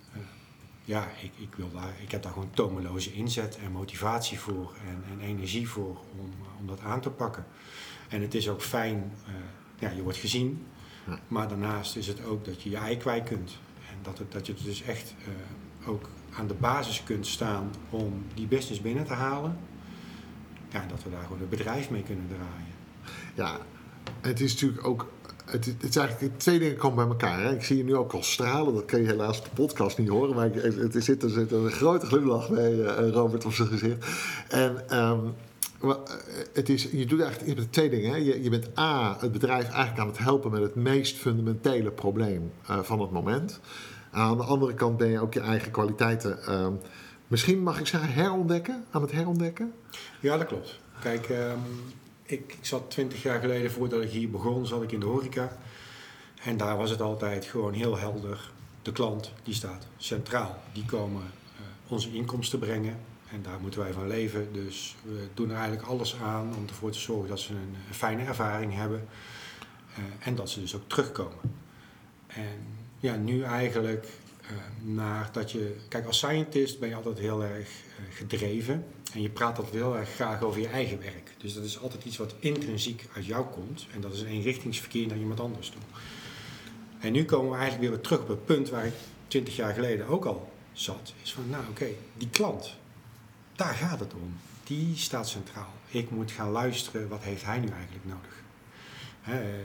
ja, 0.84 1.08
ik, 1.22 1.32
ik, 1.36 1.54
wil 1.56 1.70
daar, 1.72 1.94
ik 2.02 2.10
heb 2.10 2.22
daar 2.22 2.32
gewoon 2.32 2.50
tomeloze 2.50 3.12
inzet 3.12 3.58
en 3.64 3.72
motivatie 3.72 4.38
voor 4.38 4.72
en, 4.86 5.04
en 5.10 5.20
energie 5.20 5.68
voor 5.68 6.00
om, 6.18 6.32
om 6.60 6.66
dat 6.66 6.80
aan 6.80 7.00
te 7.00 7.10
pakken. 7.10 7.46
En 8.08 8.20
het 8.20 8.34
is 8.34 8.48
ook 8.48 8.62
fijn, 8.62 9.12
eh, 9.26 9.32
ja, 9.78 9.90
je 9.90 10.02
wordt 10.02 10.18
gezien, 10.18 10.66
Ja. 11.06 11.18
maar 11.28 11.48
daarnaast 11.48 11.96
is 11.96 12.06
het 12.06 12.24
ook 12.24 12.44
dat 12.44 12.62
je 12.62 12.70
je 12.70 12.76
ei 12.76 12.96
kwijt 12.96 13.24
kunt. 13.24 13.58
En 13.90 13.96
dat, 14.02 14.18
het, 14.18 14.32
dat 14.32 14.46
je 14.46 14.54
dus 14.64 14.82
echt 14.82 15.14
eh, 15.24 15.88
ook 15.88 16.08
aan 16.36 16.46
de 16.46 16.54
basis 16.54 17.02
kunt 17.02 17.26
staan 17.26 17.70
om 17.90 18.24
die 18.34 18.46
business 18.46 18.80
binnen 18.80 19.04
te 19.04 19.12
halen. 19.12 19.58
Ja, 20.68 20.86
dat 20.86 21.02
we 21.02 21.10
daar 21.10 21.22
gewoon 21.22 21.40
een 21.40 21.48
bedrijf 21.48 21.90
mee 21.90 22.02
kunnen 22.02 22.26
draaien. 22.26 22.74
Ja, 23.34 23.58
het 24.20 24.40
is 24.40 24.52
natuurlijk 24.52 24.86
ook. 24.86 25.12
Het, 25.44 25.74
het 25.80 25.96
eigenlijk 25.96 26.38
twee 26.38 26.58
dingen 26.58 26.76
komen 26.76 26.96
bij 26.96 27.06
elkaar. 27.06 27.42
Hè? 27.42 27.54
Ik 27.54 27.64
zie 27.64 27.76
je 27.76 27.84
nu 27.84 27.96
ook 27.96 28.12
al 28.12 28.22
stralen. 28.22 28.74
Dat 28.74 28.84
kan 28.84 29.00
je 29.00 29.06
helaas 29.06 29.38
op 29.38 29.44
de 29.44 29.50
podcast 29.54 29.98
niet 29.98 30.08
horen. 30.08 30.34
Maar 30.34 30.50
het, 30.52 30.94
er, 30.94 31.02
zit, 31.02 31.22
er 31.22 31.30
zit 31.30 31.52
een 31.52 31.70
grote 31.70 32.06
glimlach 32.06 32.48
bij 32.48 32.84
eh, 32.84 33.08
Robert 33.10 33.44
op 33.44 33.52
zijn 33.52 33.68
gezicht. 33.68 34.06
En 34.48 34.88
ehm, 34.88 35.18
eh, 35.82 35.96
het 36.52 36.68
is, 36.68 36.88
je 36.92 37.06
doet 37.06 37.20
eigenlijk 37.20 37.58
je 37.58 37.70
twee 37.70 37.90
dingen. 37.90 38.10
Hè? 38.10 38.16
Je, 38.16 38.42
je 38.42 38.50
bent 38.50 38.78
A, 38.78 39.16
het 39.20 39.32
bedrijf 39.32 39.64
eigenlijk 39.64 39.98
aan 39.98 40.06
het 40.06 40.18
helpen 40.18 40.50
met 40.50 40.62
het 40.62 40.74
meest 40.74 41.16
fundamentele 41.16 41.90
probleem 41.90 42.52
eh, 42.66 42.78
van 42.82 43.00
het 43.00 43.10
moment. 43.10 43.60
Aan 44.10 44.36
de 44.36 44.44
andere 44.44 44.74
kant 44.74 44.96
ben 44.96 45.08
je 45.08 45.20
ook 45.20 45.34
je 45.34 45.40
eigen 45.40 45.70
kwaliteiten. 45.70 46.42
ehm, 46.42 46.72
misschien 47.26 47.62
mag 47.62 47.80
ik 47.80 47.86
zeggen 47.86 48.12
herontdekken, 48.12 48.84
aan 48.90 49.02
het 49.02 49.12
herontdekken. 49.12 49.72
Ja, 50.20 50.36
dat 50.36 50.46
klopt. 50.46 50.78
Kijk, 51.00 51.28
ehm, 51.28 51.58
ik, 52.24 52.52
ik 52.52 52.66
zat 52.66 52.90
twintig 52.90 53.22
jaar 53.22 53.40
geleden 53.40 53.70
voordat 53.70 54.02
ik 54.02 54.10
hier 54.10 54.30
begon, 54.30 54.66
zat 54.66 54.82
ik 54.82 54.92
in 54.92 55.00
de 55.00 55.06
horeca. 55.06 55.56
En 56.42 56.56
daar 56.56 56.76
was 56.76 56.90
het 56.90 57.00
altijd 57.00 57.44
gewoon 57.44 57.72
heel 57.72 57.98
helder. 57.98 58.50
De 58.82 58.92
klant, 58.92 59.32
die 59.42 59.54
staat 59.54 59.86
centraal. 59.96 60.62
Die 60.72 60.84
komen 60.84 61.22
eh, 61.22 61.92
onze 61.92 62.12
inkomsten 62.12 62.58
brengen. 62.58 62.96
En 63.30 63.42
daar 63.42 63.60
moeten 63.60 63.80
wij 63.80 63.92
van 63.92 64.08
leven. 64.08 64.52
Dus 64.52 64.96
we 65.02 65.28
doen 65.34 65.50
er 65.50 65.56
eigenlijk 65.56 65.86
alles 65.86 66.16
aan 66.22 66.54
om 66.56 66.64
ervoor 66.68 66.90
te 66.90 66.98
zorgen 66.98 67.28
dat 67.28 67.40
ze 67.40 67.52
een, 67.52 67.76
fijne 67.90 68.24
ervaring 68.24 68.74
hebben. 68.74 69.08
Eh, 69.94 70.26
en 70.26 70.34
dat 70.34 70.50
ze 70.50 70.60
dus 70.60 70.74
ook 70.74 70.88
terugkomen. 70.88 71.38
En 72.26 72.66
ja, 72.98 73.16
nu 73.16 73.42
eigenlijk 73.42 74.06
naar 74.82 75.28
dat 75.32 75.52
je... 75.52 75.76
Kijk, 75.88 76.06
als 76.06 76.16
scientist 76.16 76.78
ben 76.78 76.88
je 76.88 76.94
altijd 76.94 77.18
heel 77.18 77.44
erg 77.44 77.70
gedreven. 78.10 78.84
En 79.14 79.22
je 79.22 79.28
praat 79.28 79.56
altijd 79.56 79.74
heel 79.74 79.96
erg 79.96 80.08
graag 80.08 80.42
over 80.42 80.60
je 80.60 80.68
eigen 80.68 81.00
werk. 81.00 81.34
Dus 81.38 81.54
dat 81.54 81.64
is 81.64 81.80
altijd 81.80 82.04
iets 82.04 82.16
wat 82.16 82.34
intrinsiek 82.38 83.06
uit 83.14 83.26
jou 83.26 83.46
komt. 83.46 83.86
En 83.92 84.00
dat 84.00 84.12
is 84.12 84.20
een 84.20 84.26
eenrichtingsverkeer 84.26 85.06
naar 85.06 85.18
iemand 85.18 85.40
anders 85.40 85.68
toe. 85.68 85.82
En 87.00 87.12
nu 87.12 87.24
komen 87.24 87.50
we 87.50 87.56
eigenlijk 87.56 87.90
weer 87.90 88.00
terug 88.00 88.20
op 88.20 88.28
het 88.28 88.44
punt 88.44 88.70
waar 88.70 88.86
ik 88.86 88.94
20 89.26 89.56
jaar 89.56 89.74
geleden 89.74 90.06
ook 90.06 90.24
al 90.24 90.52
zat. 90.72 91.14
Is 91.22 91.32
van, 91.32 91.48
nou 91.50 91.64
oké, 91.68 91.86
die 92.14 92.28
klant, 92.28 92.76
daar 93.56 93.74
gaat 93.74 94.00
het 94.00 94.14
om. 94.14 94.36
Die 94.64 94.96
staat 94.96 95.28
centraal. 95.28 95.72
Ik 95.88 96.10
moet 96.10 96.30
gaan 96.30 96.50
luisteren, 96.50 97.08
wat 97.08 97.22
heeft 97.22 97.44
hij 97.44 97.58
nu 97.58 97.68
eigenlijk 97.68 98.04
nodig? 98.04 98.42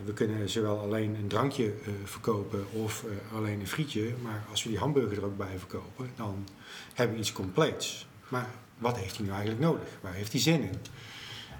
We 0.05 0.13
kunnen 0.13 0.49
zowel 0.49 0.79
alleen 0.79 1.15
een 1.15 1.27
drankje 1.27 1.65
eh, 1.65 1.93
verkopen 2.03 2.65
of 2.71 3.03
eh, 3.03 3.37
alleen 3.37 3.59
een 3.59 3.67
frietje. 3.67 4.13
Maar 4.21 4.45
als 4.49 4.63
we 4.63 4.69
die 4.69 4.77
hamburger 4.77 5.17
er 5.17 5.25
ook 5.25 5.37
bij 5.37 5.57
verkopen, 5.57 6.09
dan 6.15 6.47
hebben 6.93 7.15
we 7.15 7.21
iets 7.21 7.31
compleets. 7.31 8.07
Maar 8.29 8.47
wat 8.77 8.97
heeft 8.97 9.15
hij 9.15 9.25
nu 9.25 9.31
eigenlijk 9.31 9.61
nodig? 9.61 9.87
Waar 10.01 10.13
heeft 10.13 10.31
hij 10.31 10.41
zin 10.41 10.61
in? 10.61 10.77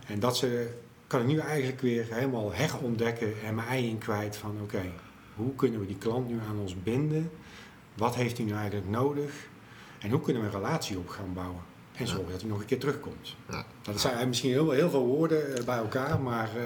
En 0.08 0.20
dat 0.20 0.38
ze, 0.38 0.70
kan 1.08 1.22
ik 1.22 1.28
nu 1.28 1.38
eigenlijk 1.38 1.82
weer 1.82 2.06
helemaal 2.10 2.54
herontdekken 2.54 3.34
en 3.46 3.56
mijn 3.56 3.68
ei 3.68 3.88
in 3.90 3.98
kwijt 3.98 4.36
van 4.36 4.58
oké, 4.62 4.92
hoe 5.36 5.56
kunnen 5.56 5.80
we 5.80 5.86
die 5.86 5.98
klant 5.98 6.30
nu 6.30 6.40
aan 6.50 6.60
ons 6.60 6.84
binden? 6.84 7.32
Wat 7.94 8.16
heeft 8.16 8.38
hij 8.38 8.46
nu 8.46 8.54
eigenlijk 8.54 8.90
nodig? 8.90 9.32
En 10.00 10.10
hoe 10.10 10.22
kunnen 10.22 10.42
we 10.42 10.48
een 10.48 10.54
relatie 10.54 10.98
op 10.98 11.10
gaan 11.10 11.34
bouwen? 11.34 11.62
En 11.96 12.08
zorgen 12.08 12.32
dat 12.32 12.42
hij 12.42 12.50
nog 12.50 12.60
een 12.60 12.66
keer 12.66 12.80
terugkomt. 12.80 13.36
Ja. 13.50 13.66
Dat 13.82 14.02
zijn 14.02 14.28
misschien 14.28 14.50
heel, 14.50 14.72
heel 14.72 14.90
veel 14.90 15.06
woorden 15.06 15.58
eh, 15.58 15.64
bij 15.64 15.78
elkaar, 15.78 16.22
maar 16.22 16.50
eh, 16.58 16.64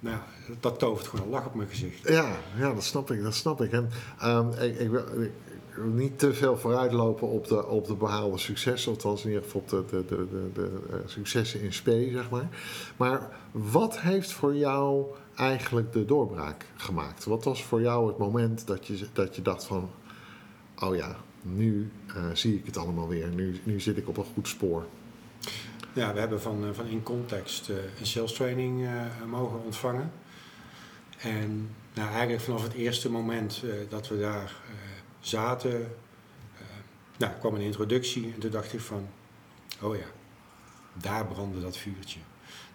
nou, 0.00 0.18
dat 0.60 0.78
tovert 0.78 1.06
gewoon 1.08 1.24
een 1.24 1.30
lach 1.30 1.46
op 1.46 1.54
mijn 1.54 1.68
gezicht. 1.68 2.08
Ja, 2.08 2.36
ja, 2.56 2.72
dat 2.72 2.84
snap 2.84 3.10
ik. 3.10 3.22
Dat 3.22 3.34
snap 3.34 3.62
ik. 3.62 3.72
En 3.72 3.90
ehm, 4.18 4.50
ik, 4.50 4.78
ik, 4.78 4.90
wil, 4.90 5.00
ik 5.00 5.14
wil 5.14 5.30
niet 5.86 6.18
te 6.18 6.34
veel 6.34 6.56
vooruitlopen 6.56 7.28
op 7.28 7.46
de, 7.46 7.66
op 7.66 7.86
de 7.86 7.94
behaalde 7.94 8.38
successen. 8.38 8.92
Althans, 8.92 9.22
in 9.24 9.28
ieder 9.28 9.44
geval 9.44 9.60
op 9.60 9.68
de, 9.68 9.84
de, 9.90 10.04
de, 10.06 10.50
de, 10.54 10.70
eh, 10.90 10.96
successen 11.04 11.60
in 11.60 11.72
spe, 11.72 12.08
zeg 12.12 12.30
maar. 12.30 12.48
Maar 12.96 13.36
wat 13.50 14.00
heeft 14.00 14.32
voor 14.32 14.56
jou 14.56 15.04
eigenlijk 15.36 15.92
de 15.92 16.04
doorbraak 16.04 16.66
gemaakt? 16.76 17.24
Wat 17.24 17.44
was 17.44 17.64
voor 17.64 17.80
jou 17.80 18.08
het 18.08 18.18
moment 18.18 18.66
dat 18.66 18.86
je, 18.86 19.06
dat 19.12 19.36
je 19.36 19.42
dacht 19.42 19.64
van... 19.64 19.90
Oh 20.78 20.96
ja, 20.96 21.16
nu 21.42 21.90
eh, 22.06 22.24
zie 22.32 22.54
ik 22.54 22.66
het 22.66 22.76
allemaal 22.76 23.08
weer. 23.08 23.28
Nu, 23.28 23.60
nu 23.62 23.80
zit 23.80 23.96
ik 23.96 24.08
op 24.08 24.16
een 24.16 24.24
goed 24.34 24.48
spoor. 24.48 24.84
Ja, 25.92 26.12
we 26.12 26.20
hebben 26.20 26.40
van, 26.40 26.64
eh, 26.64 26.70
van 26.72 26.86
In 26.86 27.02
Context 27.02 27.68
een 27.68 28.06
sales 28.06 28.32
training 28.32 28.88
mogen 29.30 29.64
ontvangen. 29.64 30.12
En 31.18 31.70
nou, 31.94 32.10
eigenlijk 32.10 32.42
vanaf 32.42 32.62
het 32.62 32.72
eerste 32.72 33.10
moment 33.10 33.62
dat 33.88 34.08
we 34.08 34.18
daar 34.18 34.52
zaten, 35.20 35.80
eh, 36.58 36.64
nou, 37.18 37.32
kwam 37.38 37.54
een 37.54 37.60
introductie 37.60 38.32
en 38.34 38.40
toen 38.40 38.50
dacht 38.50 38.72
ik 38.72 38.80
van, 38.80 39.08
oh 39.80 39.96
ja, 39.96 40.06
daar 40.92 41.26
brandde 41.26 41.60
dat 41.60 41.76
vuurtje. 41.76 42.20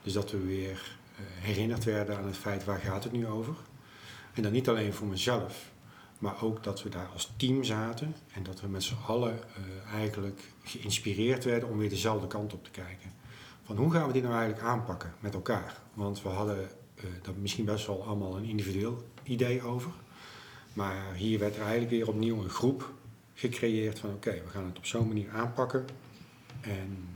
Dus 0.03 0.13
dat 0.13 0.31
we 0.31 0.37
weer 0.37 0.97
eh, 1.15 1.23
herinnerd 1.25 1.83
werden 1.83 2.17
aan 2.17 2.25
het 2.25 2.37
feit 2.37 2.63
waar 2.63 2.79
gaat 2.79 3.03
het 3.03 3.13
nu 3.13 3.27
over. 3.27 3.55
En 4.33 4.41
dan 4.41 4.51
niet 4.51 4.69
alleen 4.69 4.93
voor 4.93 5.07
mezelf, 5.07 5.71
maar 6.19 6.43
ook 6.43 6.63
dat 6.63 6.83
we 6.83 6.89
daar 6.89 7.09
als 7.13 7.33
team 7.37 7.63
zaten 7.63 8.15
en 8.33 8.43
dat 8.43 8.61
we 8.61 8.67
met 8.67 8.83
z'n 8.83 8.97
allen 9.05 9.39
eh, 9.43 9.93
eigenlijk 9.93 10.41
geïnspireerd 10.63 11.43
werden 11.43 11.69
om 11.69 11.77
weer 11.77 11.89
dezelfde 11.89 12.27
kant 12.27 12.53
op 12.53 12.63
te 12.63 12.71
kijken. 12.71 13.13
Van 13.63 13.77
hoe 13.77 13.91
gaan 13.91 14.07
we 14.07 14.13
dit 14.13 14.23
nou 14.23 14.35
eigenlijk 14.35 14.65
aanpakken 14.65 15.13
met 15.19 15.33
elkaar? 15.33 15.81
Want 15.93 16.21
we 16.21 16.29
hadden 16.29 16.69
uh, 16.95 17.03
daar 17.21 17.33
misschien 17.41 17.65
best 17.65 17.87
wel 17.87 18.03
allemaal 18.03 18.37
een 18.37 18.43
individueel 18.43 19.03
idee 19.23 19.63
over. 19.63 19.91
Maar 20.75 21.13
hier 21.13 21.39
werd 21.39 21.55
er 21.55 21.61
eigenlijk 21.61 21.91
weer 21.91 22.07
opnieuw 22.07 22.43
een 22.43 22.49
groep 22.49 22.93
gecreëerd 23.33 23.99
van 23.99 24.09
oké, 24.09 24.31
we 24.31 24.49
gaan 24.49 24.65
het 24.65 24.77
op 24.77 24.85
zo'n 24.85 25.07
manier 25.07 25.29
aanpakken. 25.29 25.85
En 26.61 27.09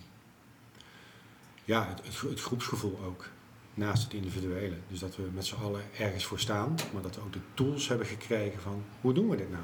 ja, 1.66 1.88
het, 1.88 2.22
het, 2.22 2.42
groepsgevoel 2.42 3.00
ook, 3.06 3.26
naast 3.74 4.04
het 4.04 4.14
individuele. 4.14 4.76
Dus 4.88 5.00
dat 5.00 5.16
we 5.16 5.30
met 5.34 5.46
z'n 5.46 5.56
allen 5.56 5.82
ergens 5.98 6.26
voor 6.26 6.40
staan, 6.40 6.76
maar 6.94 7.02
dat 7.02 7.16
we 7.16 7.22
ook 7.22 7.34
de 7.34 7.40
tools 7.54 7.88
hebben 7.88 8.08
gekregen 8.08 8.60
van 8.60 8.84
hoe 9.02 9.14
doen 9.14 9.30
we 9.30 9.36
dit 9.36 9.50
nou? 9.52 9.64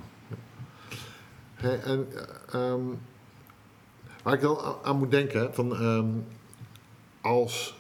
En 1.83 2.07
um, 2.59 2.99
waar 4.23 4.33
ik 4.33 4.41
dan 4.41 4.77
aan 4.83 4.97
moet 4.97 5.11
denken, 5.11 5.53
van, 5.53 5.75
ehm, 5.75 6.09
als 7.21 7.75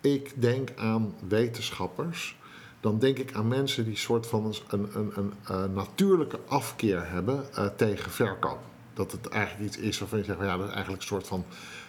ik 0.00 0.40
denk 0.40 0.70
aan 0.76 1.14
wetenschappers, 1.28 2.36
dan 2.80 2.98
denk 2.98 3.18
ik 3.18 3.34
aan 3.34 3.48
mensen 3.48 3.84
die 3.84 3.96
soort 3.96 4.26
van 4.26 4.44
een, 4.44 4.88
een, 4.94 5.12
een, 5.16 5.32
een 5.44 5.72
natuurlijke 5.72 6.38
afkeer 6.46 7.10
hebben 7.10 7.44
uh, 7.58 7.66
tegen 7.66 8.10
verkoop. 8.10 8.58
Dat 8.94 9.12
het 9.12 9.28
eigenlijk 9.28 9.66
iets 9.66 9.76
is 9.76 9.98
waarvan 9.98 10.18
je 10.18 10.24
zegt, 10.24 10.38
ja, 10.40 10.56
dat 10.56 10.66
is 10.66 10.72
eigenlijk 10.72 11.02
een 11.02 11.08
soort 11.08 11.26
van 11.26 11.44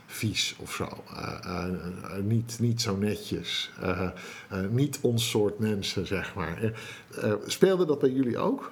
vies 0.05 0.55
of 0.59 0.73
zo. 0.73 1.03
Uh, 1.13 1.65
niet, 2.21 2.57
niet 2.59 2.81
zo 2.81 2.95
netjes. 2.95 3.71
niet 4.69 4.99
ons 5.01 5.29
soort 5.29 5.59
mensen, 5.59 6.07
zeg 6.07 6.35
maar. 6.35 6.71
speelde 7.45 7.85
dat 7.85 7.99
bij 7.99 8.09
jullie 8.09 8.37
ook? 8.37 8.71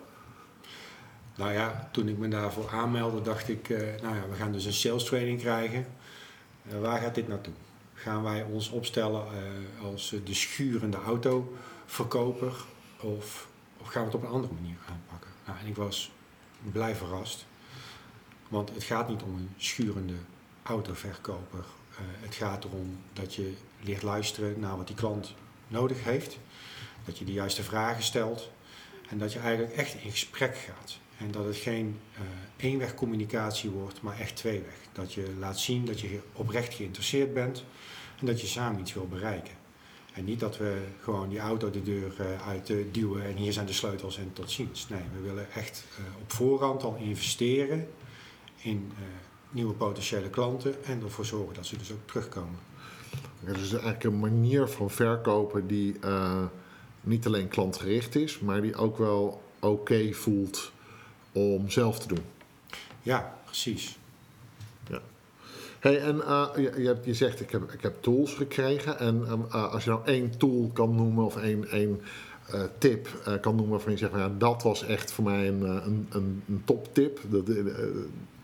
Nou 1.36 1.52
ja, 1.52 1.90
toen 1.92 2.08
ik 2.08 2.18
me 2.18 2.28
daarvoor 2.28 2.70
aanmeldde, 2.70 3.22
dacht 3.22 3.50
ik, 3.50 3.70
nou 4.02 4.16
ja, 4.16 4.30
we 4.30 4.36
gaan 4.36 4.52
dus 4.52 4.66
een 4.66 4.74
sales 4.74 5.04
training 5.04 5.40
krijgen. 5.40 5.86
waar 6.82 7.02
gaat 7.02 7.16
dit 7.16 7.28
naartoe? 7.28 7.54
Gaan 8.02 8.24
wij 8.24 8.44
ons 8.44 8.70
opstellen 8.70 9.26
als 9.84 10.16
de 10.26 10.34
schurende 10.34 10.98
autoverkoper 10.98 12.54
of, 13.00 13.48
of 13.78 13.88
gaan 13.88 14.02
we 14.02 14.08
het 14.08 14.16
op 14.16 14.24
een 14.24 14.34
andere 14.36 14.54
manier 14.54 14.78
aanpakken? 14.90 15.32
Nou, 15.46 15.60
en 15.60 15.68
ik 15.68 15.76
was 15.76 16.12
blij 16.72 16.96
verrast. 16.96 17.46
Want 18.48 18.70
het 18.74 18.84
gaat 18.84 19.10
niet 19.10 19.22
om 19.22 19.36
een 19.36 19.50
schurende 19.58 20.14
autoverkoper. 20.64 21.60
Uh, 21.60 21.98
het 22.00 22.36
gaat 22.36 22.64
erom 22.64 22.98
dat 23.14 23.36
je 23.36 23.54
leert 23.82 24.02
luisteren 24.02 24.60
naar 24.60 24.78
wat 24.78 24.88
die 24.88 24.96
klant 24.96 25.34
nodig 25.68 26.04
heeft. 26.04 26.38
Dat 27.06 27.18
je 27.18 27.26
de 27.26 27.34
juiste 27.34 27.64
vragen 27.64 28.04
stelt. 28.04 28.50
En 29.10 29.18
dat 29.18 29.34
je 29.34 29.40
eigenlijk 29.40 29.76
echt 29.76 29.94
in 29.94 30.12
gesprek 30.12 30.58
gaat. 30.58 30.98
En 31.20 31.32
dat 31.32 31.46
het 31.46 31.56
geen 31.56 32.00
uh, 32.14 32.20
eenweg 32.58 32.96
communicatie 32.96 33.70
wordt, 33.70 34.02
maar 34.02 34.20
echt 34.20 34.36
tweeweg. 34.36 34.76
Dat 34.92 35.14
je 35.14 35.34
laat 35.40 35.60
zien 35.60 35.86
dat 35.86 36.00
je 36.00 36.20
oprecht 36.34 36.74
geïnteresseerd 36.74 37.34
bent 37.34 37.64
en 38.20 38.26
dat 38.26 38.42
je 38.42 38.48
samen 38.48 38.80
iets 38.80 38.94
wil 38.94 39.08
bereiken. 39.08 39.54
En 40.14 40.26
niet 40.26 40.40
dat 40.40 40.58
we 40.58 40.82
gewoon 41.02 41.30
die 41.30 41.40
auto 41.40 41.70
de 41.70 41.84
deur 41.84 42.14
uh, 42.20 42.48
uit 42.48 42.74
duwen 42.92 43.24
en 43.24 43.36
hier 43.36 43.54
zijn 43.54 43.66
de 43.66 43.74
sleutels 43.74 44.18
en 44.18 44.34
tot 44.34 44.52
ziens. 44.52 44.90
Nee, 44.90 45.02
we 45.14 45.22
willen 45.22 45.52
echt 45.52 45.86
op 46.22 46.32
voorhand 46.32 46.84
al 46.84 46.96
investeren 46.96 47.88
in 48.62 48.92
nieuwe 49.50 49.74
potentiële 49.74 50.30
klanten 50.30 50.84
en 50.84 51.02
ervoor 51.02 51.26
zorgen 51.26 51.54
dat 51.54 51.66
ze 51.66 51.78
dus 51.78 51.92
ook 51.92 52.08
terugkomen. 52.08 52.60
Ja, 53.46 53.54
dus 53.54 53.72
eigenlijk 53.72 54.04
een 54.04 54.20
manier 54.20 54.68
van 54.68 54.90
verkopen 54.90 55.68
die 55.68 55.96
niet 57.02 57.26
alleen 57.26 57.48
klantgericht 57.48 58.16
is, 58.16 58.40
maar 58.40 58.62
die 58.62 58.76
ook 58.76 58.98
wel 58.98 59.42
oké 59.60 60.14
voelt 60.14 60.72
om 61.32 61.70
zelf 61.70 62.00
te 62.00 62.08
doen. 62.08 62.24
Ja, 63.02 63.38
precies. 63.46 63.98
Ja. 64.90 65.00
Hey, 65.80 66.00
en 66.00 66.16
uh, 66.16 66.48
je, 66.56 66.74
je, 66.78 66.98
je, 67.04 67.14
zegt 67.14 67.42
ik 67.42 67.52
heb, 67.52 67.72
ik 67.72 67.82
heb 67.82 68.02
tools 68.02 68.34
gekregen. 68.34 69.00
En 69.00 69.26
uh, 69.28 69.74
als 69.74 69.84
je 69.84 69.90
nou 69.90 70.06
één 70.06 70.38
tool 70.38 70.70
kan 70.74 70.96
noemen 70.96 71.26
of 71.26 71.38
één, 71.38 71.70
één 71.70 72.02
tip 72.78 73.08
kan 73.42 73.56
noemen 73.56 73.72
waarvan 73.74 73.92
je 73.92 73.98
zegt, 73.98 74.12
ja, 74.12 74.32
dat 74.38 74.64
was 74.64 74.84
echt 74.84 75.12
voor 75.12 75.24
mij 75.24 75.48
een, 75.48 75.62
een, 75.62 76.08
een, 76.10 76.44
een 76.48 76.62
toptip. 76.66 77.20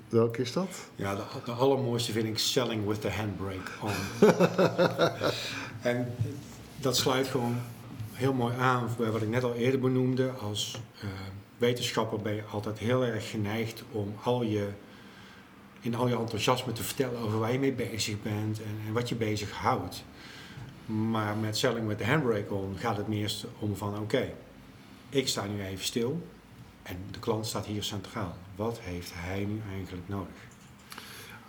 Welke 0.10 0.42
is 0.42 0.54
dat? 0.54 0.70
Ja, 0.96 1.15
de, 1.15 1.22
de 1.46 1.51
allermooiste 1.51 2.12
vind 2.12 2.27
ik 2.27 2.38
Selling 2.38 2.88
with 2.88 3.01
the 3.01 3.10
Handbrake 3.10 3.72
on. 3.82 3.92
en 5.92 6.13
dat 6.80 6.98
sluit 6.98 7.27
gewoon 7.27 7.56
heel 8.13 8.34
mooi 8.34 8.56
aan 8.56 8.89
bij 8.98 9.12
wat 9.12 9.22
ik 9.22 9.30
net 9.30 9.44
al 9.44 9.54
eerder 9.54 9.80
benoemde. 9.80 10.30
Als 10.30 10.82
uh, 11.04 11.10
wetenschapper 11.58 12.20
ben 12.22 12.34
je 12.34 12.44
altijd 12.44 12.80
heel 12.80 13.06
erg 13.06 13.30
geneigd 13.30 13.84
om 13.92 14.16
al 14.24 14.44
je, 14.44 14.70
in 15.80 15.96
al 15.96 16.08
je 16.08 16.18
enthousiasme 16.18 16.72
te 16.72 16.84
vertellen 16.84 17.20
over 17.20 17.40
waar 17.40 17.52
je 17.52 17.60
mee 17.60 17.74
bezig 17.74 18.22
bent 18.22 18.62
en, 18.62 18.80
en 18.88 18.94
wat 18.94 19.10
je 19.10 19.16
bezig 19.16 19.52
houdt. 19.52 20.04
Maar 20.86 21.36
met 21.38 21.58
Selling 21.58 21.88
with 21.88 21.98
the 21.98 22.06
Handbrake 22.06 22.54
on 22.54 22.76
gaat 22.78 22.98
het 22.98 23.08
meer 23.08 23.34
om 23.60 23.76
van 23.76 24.00
oké, 24.00 24.34
ik 25.10 25.28
sta 25.28 25.46
nu 25.46 25.64
even 25.64 25.86
stil 25.86 26.28
en 26.84 26.98
de 27.12 27.20
klant 27.20 27.46
staat 27.46 27.66
hier 27.66 27.84
centraal. 27.84 28.36
Wat 28.56 28.80
heeft 28.80 29.12
hij 29.14 29.46
nu 29.46 29.62
eigenlijk 29.72 30.08
nodig? 30.08 30.36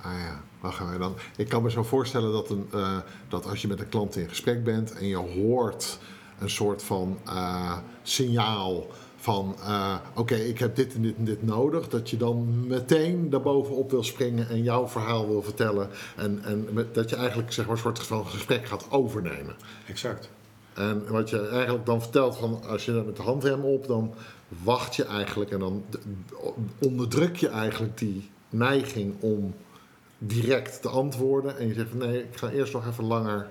Ah 0.03 0.19
ja, 0.19 0.43
waar 0.61 0.73
gaan 0.73 0.89
wij 0.89 0.99
dan? 0.99 1.17
Ik 1.37 1.49
kan 1.49 1.63
me 1.63 1.71
zo 1.71 1.83
voorstellen 1.83 2.33
dat, 2.33 2.51
een, 2.51 2.69
uh, 2.75 2.99
dat 3.29 3.47
als 3.47 3.63
je 3.63 3.69
met 3.69 3.81
een 3.81 3.89
klant 3.89 4.17
in 4.17 4.29
gesprek 4.29 4.65
bent 4.65 4.93
en 4.93 5.07
je 5.07 5.17
hoort 5.17 5.99
een 6.39 6.51
soort 6.51 6.83
van 6.83 7.19
uh, 7.27 7.79
signaal 8.03 8.87
van 9.26 9.56
uh, 9.61 9.95
oké, 10.14 10.35
ik 10.35 10.59
heb 10.59 10.76
dit 10.76 10.95
en 10.95 11.02
dit 11.02 11.16
en 11.16 11.25
dit 11.25 11.42
nodig, 11.42 11.88
dat 11.88 12.11
je 12.11 12.16
dan 12.16 12.66
meteen 12.66 13.30
daarbovenop 13.30 13.90
wil 13.90 14.02
springen 14.02 14.49
en 14.49 14.62
jouw 14.62 14.88
verhaal 14.88 15.28
wil 15.28 15.42
vertellen 15.42 15.88
en, 16.16 16.40
en 16.45 16.68
met, 16.73 16.95
dat 16.95 17.11
je 17.11 17.16
eigenlijk 17.16 17.52
zeg 17.52 17.66
maar, 17.66 17.75
een 17.75 17.80
soort 17.80 17.99
van 17.99 18.26
gesprek 18.26 18.66
gaat 18.66 18.87
overnemen. 18.90 19.56
Exact. 19.88 20.30
En 20.75 21.04
wat 21.09 21.30
je 21.30 21.49
eigenlijk 21.49 21.87
dan 21.87 22.02
vertelt 22.02 22.37
van 22.37 22.62
als 22.68 22.85
je 22.85 22.92
met 22.92 23.16
de 23.16 23.23
handrem 23.23 23.64
op, 23.64 23.87
dan 23.87 24.14
wacht 24.49 24.97
je 24.97 25.04
eigenlijk 25.04 25.50
en 25.50 25.59
dan 25.59 25.85
onderdruk 26.78 27.37
je 27.37 27.49
eigenlijk 27.49 27.99
die 27.99 28.30
neiging 28.49 29.14
om 29.21 29.54
direct 30.18 30.83
te 30.83 30.88
antwoorden. 30.88 31.59
En 31.59 31.68
je 31.68 31.75
zegt 31.75 31.88
van 31.88 31.99
nee, 31.99 32.23
ik 32.23 32.37
ga 32.37 32.50
eerst 32.50 32.73
nog 32.73 32.87
even 32.87 33.04
langer 33.04 33.50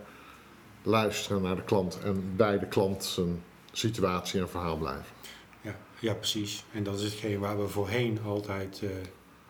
luisteren 0.83 1.41
naar 1.41 1.55
de 1.55 1.63
klant 1.63 1.99
en 2.03 2.33
bij 2.35 2.59
de 2.59 2.67
klant 2.67 3.03
zijn 3.03 3.41
situatie 3.71 4.39
en 4.39 4.49
verhaal 4.49 4.77
blijven. 4.77 5.13
Ja, 5.65 5.75
ja 5.99 6.13
precies. 6.13 6.63
En 6.71 6.83
dat 6.83 6.99
is 6.99 7.03
hetgeen 7.03 7.39
waar 7.39 7.61
we 7.61 7.67
voorheen 7.67 8.19
altijd 8.25 8.81
uh, 8.83 8.89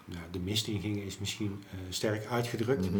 nou, 0.05 0.24
de 0.31 0.39
mist 0.39 0.67
in 0.67 0.81
gingen, 0.81 1.03
is 1.03 1.19
misschien 1.19 1.63
uh, 1.74 1.79
sterk 1.89 2.25
uitgedrukt, 2.25 2.89
mhm. 2.91 3.00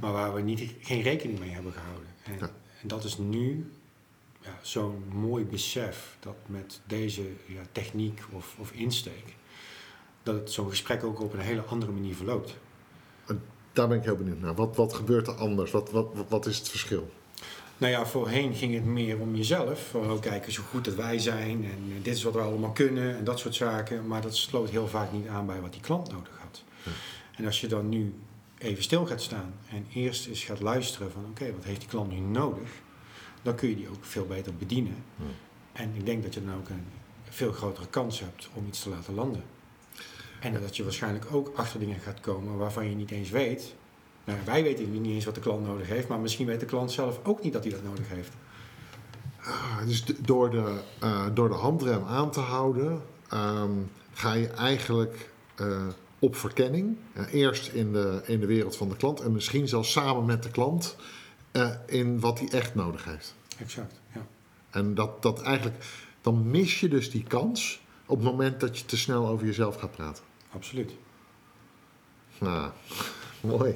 maar 0.00 0.12
waar 0.12 0.34
we 0.34 0.40
niet, 0.40 0.74
geen 0.80 1.02
rekening 1.02 1.38
mee 1.38 1.50
hebben 1.50 1.72
gehouden. 1.72 2.08
En, 2.24 2.38
ja. 2.38 2.50
en 2.82 2.88
dat 2.88 3.04
is 3.04 3.18
nu 3.18 3.72
ja, 4.40 4.58
zo'n 4.62 5.04
mooi 5.12 5.44
besef 5.44 6.16
dat 6.20 6.36
met 6.46 6.80
deze 6.86 7.22
ja, 7.46 7.62
techniek 7.72 8.22
of, 8.32 8.56
of 8.58 8.72
insteek, 8.72 9.34
dat 10.22 10.52
zo'n 10.52 10.68
gesprek 10.68 11.04
ook 11.04 11.20
op 11.20 11.32
een 11.32 11.40
hele 11.40 11.62
andere 11.62 11.92
manier 11.92 12.14
verloopt. 12.14 12.56
Daar 13.72 13.88
ben 13.88 13.98
ik 13.98 14.04
heel 14.04 14.16
benieuwd 14.16 14.40
naar. 14.40 14.54
Wat, 14.54 14.76
wat 14.76 14.94
gebeurt 14.94 15.26
er 15.26 15.34
anders? 15.34 15.70
Wat, 15.70 15.90
wat, 15.90 16.14
wat 16.28 16.46
is 16.46 16.58
het 16.58 16.68
verschil? 16.68 17.10
Nou 17.78 17.92
ja, 17.92 18.06
voorheen 18.06 18.54
ging 18.54 18.74
het 18.74 18.84
meer 18.84 19.18
om 19.18 19.36
jezelf. 19.36 19.88
Van 19.90 20.10
oh, 20.10 20.20
kijken 20.20 20.52
zo 20.52 20.62
goed 20.70 20.84
dat 20.84 20.94
wij 20.94 21.18
zijn 21.18 21.64
en 21.64 21.92
eh, 21.96 22.02
dit 22.02 22.16
is 22.16 22.22
wat 22.22 22.32
we 22.32 22.40
allemaal 22.40 22.72
kunnen 22.72 23.16
en 23.16 23.24
dat 23.24 23.38
soort 23.38 23.54
zaken. 23.54 24.06
Maar 24.06 24.22
dat 24.22 24.36
sloot 24.36 24.70
heel 24.70 24.88
vaak 24.88 25.12
niet 25.12 25.28
aan 25.28 25.46
bij 25.46 25.60
wat 25.60 25.72
die 25.72 25.80
klant 25.80 26.12
nodig 26.12 26.38
had. 26.40 26.64
En 27.36 27.46
als 27.46 27.60
je 27.60 27.66
dan 27.66 27.88
nu 27.88 28.14
even 28.58 28.82
stil 28.82 29.06
gaat 29.06 29.22
staan 29.22 29.54
en 29.70 29.86
eerst 29.92 30.26
eens 30.26 30.44
gaat 30.44 30.60
luisteren 30.60 31.12
van 31.12 31.24
oké, 31.30 31.52
wat 31.52 31.64
heeft 31.64 31.80
die 31.80 31.88
klant 31.88 32.12
nu 32.12 32.18
nodig? 32.18 32.68
dan 33.44 33.54
kun 33.54 33.68
je 33.68 33.76
die 33.76 33.88
ook 33.88 34.04
veel 34.04 34.26
beter 34.26 34.54
bedienen. 34.54 35.04
En 35.72 35.94
ik 35.94 36.06
denk 36.06 36.22
dat 36.22 36.34
je 36.34 36.44
dan 36.44 36.54
ook 36.54 36.68
een 36.68 36.86
veel 37.28 37.52
grotere 37.52 37.86
kans 37.86 38.20
hebt 38.20 38.48
om 38.54 38.66
iets 38.66 38.82
te 38.82 38.88
laten 38.88 39.14
landen. 39.14 39.42
En 40.40 40.60
dat 40.60 40.76
je 40.76 40.82
waarschijnlijk 40.82 41.26
ook 41.32 41.52
achter 41.56 41.80
dingen 41.80 42.00
gaat 42.00 42.20
komen 42.20 42.56
waarvan 42.56 42.88
je 42.88 42.94
niet 42.94 43.10
eens 43.10 43.30
weet. 43.30 43.74
Nou, 44.24 44.38
wij 44.44 44.62
weten 44.62 45.02
niet 45.02 45.12
eens 45.12 45.24
wat 45.24 45.34
de 45.34 45.40
klant 45.40 45.66
nodig 45.66 45.88
heeft, 45.88 46.08
maar 46.08 46.18
misschien 46.18 46.46
weet 46.46 46.60
de 46.60 46.66
klant 46.66 46.92
zelf 46.92 47.20
ook 47.22 47.42
niet 47.42 47.52
dat 47.52 47.62
hij 47.62 47.72
dat 47.72 47.82
nodig 47.82 48.08
heeft. 48.08 48.32
Ah, 49.40 49.86
dus 49.86 50.04
door 50.04 50.50
de, 50.50 50.80
uh, 51.02 51.26
door 51.34 51.48
de 51.48 51.54
handrem 51.54 52.04
aan 52.04 52.30
te 52.30 52.40
houden, 52.40 53.02
ehm, 53.28 53.72
ga 54.12 54.32
je 54.32 54.48
eigenlijk 54.48 55.30
uh, 55.60 55.86
op 56.18 56.36
verkenning. 56.36 56.96
eerst 57.30 57.68
in 57.68 57.92
de, 57.92 58.22
in 58.26 58.40
de 58.40 58.46
wereld 58.46 58.76
van 58.76 58.88
de 58.88 58.96
klant 58.96 59.20
en 59.20 59.32
misschien 59.32 59.68
zelfs 59.68 59.92
samen 59.92 60.24
met 60.24 60.42
de 60.42 60.50
klant 60.50 60.96
uh, 61.52 61.70
in 61.86 62.20
wat 62.20 62.38
hij 62.38 62.48
echt 62.48 62.74
nodig 62.74 63.04
heeft. 63.04 63.34
Exact, 63.58 64.00
ja. 64.14 64.26
En 64.70 64.94
dat, 64.94 65.22
dat 65.22 65.42
eigenlijk, 65.42 65.84
dan 66.20 66.50
mis 66.50 66.80
je 66.80 66.88
dus 66.88 67.10
die 67.10 67.22
kans 67.22 67.82
op 68.06 68.16
het 68.16 68.26
moment 68.26 68.60
dat 68.60 68.78
je 68.78 68.84
te 68.84 68.96
snel 68.96 69.28
over 69.28 69.46
jezelf 69.46 69.76
gaat 69.76 69.90
praten. 69.90 70.24
Absoluut. 70.52 70.92
Nou, 72.38 72.70
mooi. 73.40 73.74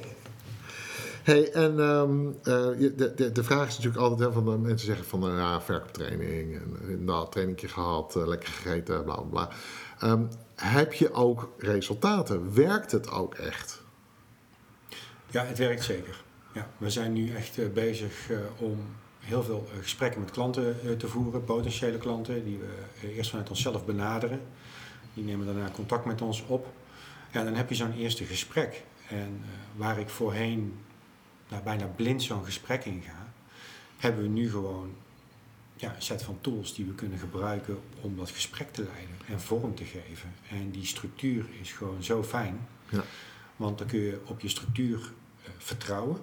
Hey, 1.23 1.51
en 1.51 1.79
um, 1.79 2.37
de, 2.43 3.13
de, 3.15 3.31
de 3.31 3.43
vraag 3.43 3.67
is 3.67 3.75
natuurlijk 3.75 4.03
altijd 4.03 4.19
hè, 4.19 4.33
van 4.33 4.45
de 4.45 4.57
mensen 4.57 4.87
zeggen 4.87 5.05
van 5.05 5.31
uh, 5.31 5.37
ja, 5.37 5.61
verkooptraining 5.61 6.55
en 6.55 6.77
inderdaad 6.87 7.31
trainingje 7.31 7.67
gehad, 7.67 8.15
lekker 8.15 8.49
gegeten, 8.49 9.03
bla 9.03 9.15
bla 9.15 9.23
bla. 9.23 9.49
Um, 10.09 10.27
heb 10.55 10.93
je 10.93 11.13
ook 11.13 11.49
resultaten? 11.57 12.53
Werkt 12.53 12.91
het 12.91 13.11
ook 13.11 13.35
echt? 13.35 13.81
Ja, 15.27 15.45
het 15.45 15.57
werkt 15.57 15.83
zeker. 15.83 16.23
Ja, 16.53 16.69
we 16.77 16.89
zijn 16.89 17.13
nu 17.13 17.35
echt 17.35 17.73
bezig 17.73 18.29
om 18.57 18.77
heel 19.19 19.43
veel 19.43 19.67
gesprekken 19.81 20.21
met 20.21 20.31
klanten 20.31 20.97
te 20.97 21.07
voeren, 21.07 21.43
potentiële 21.43 21.97
klanten, 21.97 22.43
die 22.43 22.59
we 23.01 23.13
eerst 23.13 23.29
vanuit 23.29 23.49
onszelf 23.49 23.85
benaderen. 23.85 24.41
Die 25.13 25.23
nemen 25.23 25.45
daarna 25.45 25.69
contact 25.73 26.05
met 26.05 26.21
ons 26.21 26.43
op. 26.47 26.67
Ja, 27.31 27.43
dan 27.43 27.55
heb 27.55 27.69
je 27.69 27.75
zo'n 27.75 27.93
eerste 27.93 28.23
gesprek. 28.23 28.83
En 29.09 29.41
waar 29.75 29.99
ik 29.99 30.09
voorheen 30.09 30.79
nou, 31.49 31.63
bijna 31.63 31.85
blind 31.85 32.23
zo'n 32.23 32.45
gesprek 32.45 32.85
in 32.85 33.01
ga, 33.01 33.33
hebben 33.97 34.23
we 34.23 34.29
nu 34.29 34.49
gewoon 34.49 34.95
ja, 35.75 35.95
een 35.95 36.01
set 36.01 36.23
van 36.23 36.37
tools 36.41 36.75
die 36.75 36.85
we 36.85 36.93
kunnen 36.93 37.19
gebruiken 37.19 37.79
om 38.01 38.17
dat 38.17 38.29
gesprek 38.29 38.71
te 38.71 38.83
leiden 38.83 39.15
en 39.27 39.41
vorm 39.41 39.75
te 39.75 39.85
geven. 39.85 40.33
En 40.49 40.71
die 40.71 40.85
structuur 40.85 41.45
is 41.61 41.71
gewoon 41.71 42.03
zo 42.03 42.23
fijn. 42.23 42.67
Ja. 42.89 43.03
Want 43.55 43.77
dan 43.77 43.87
kun 43.87 43.99
je 43.99 44.19
op 44.25 44.39
je 44.39 44.49
structuur 44.49 44.97
uh, 44.99 45.49
vertrouwen. 45.57 46.17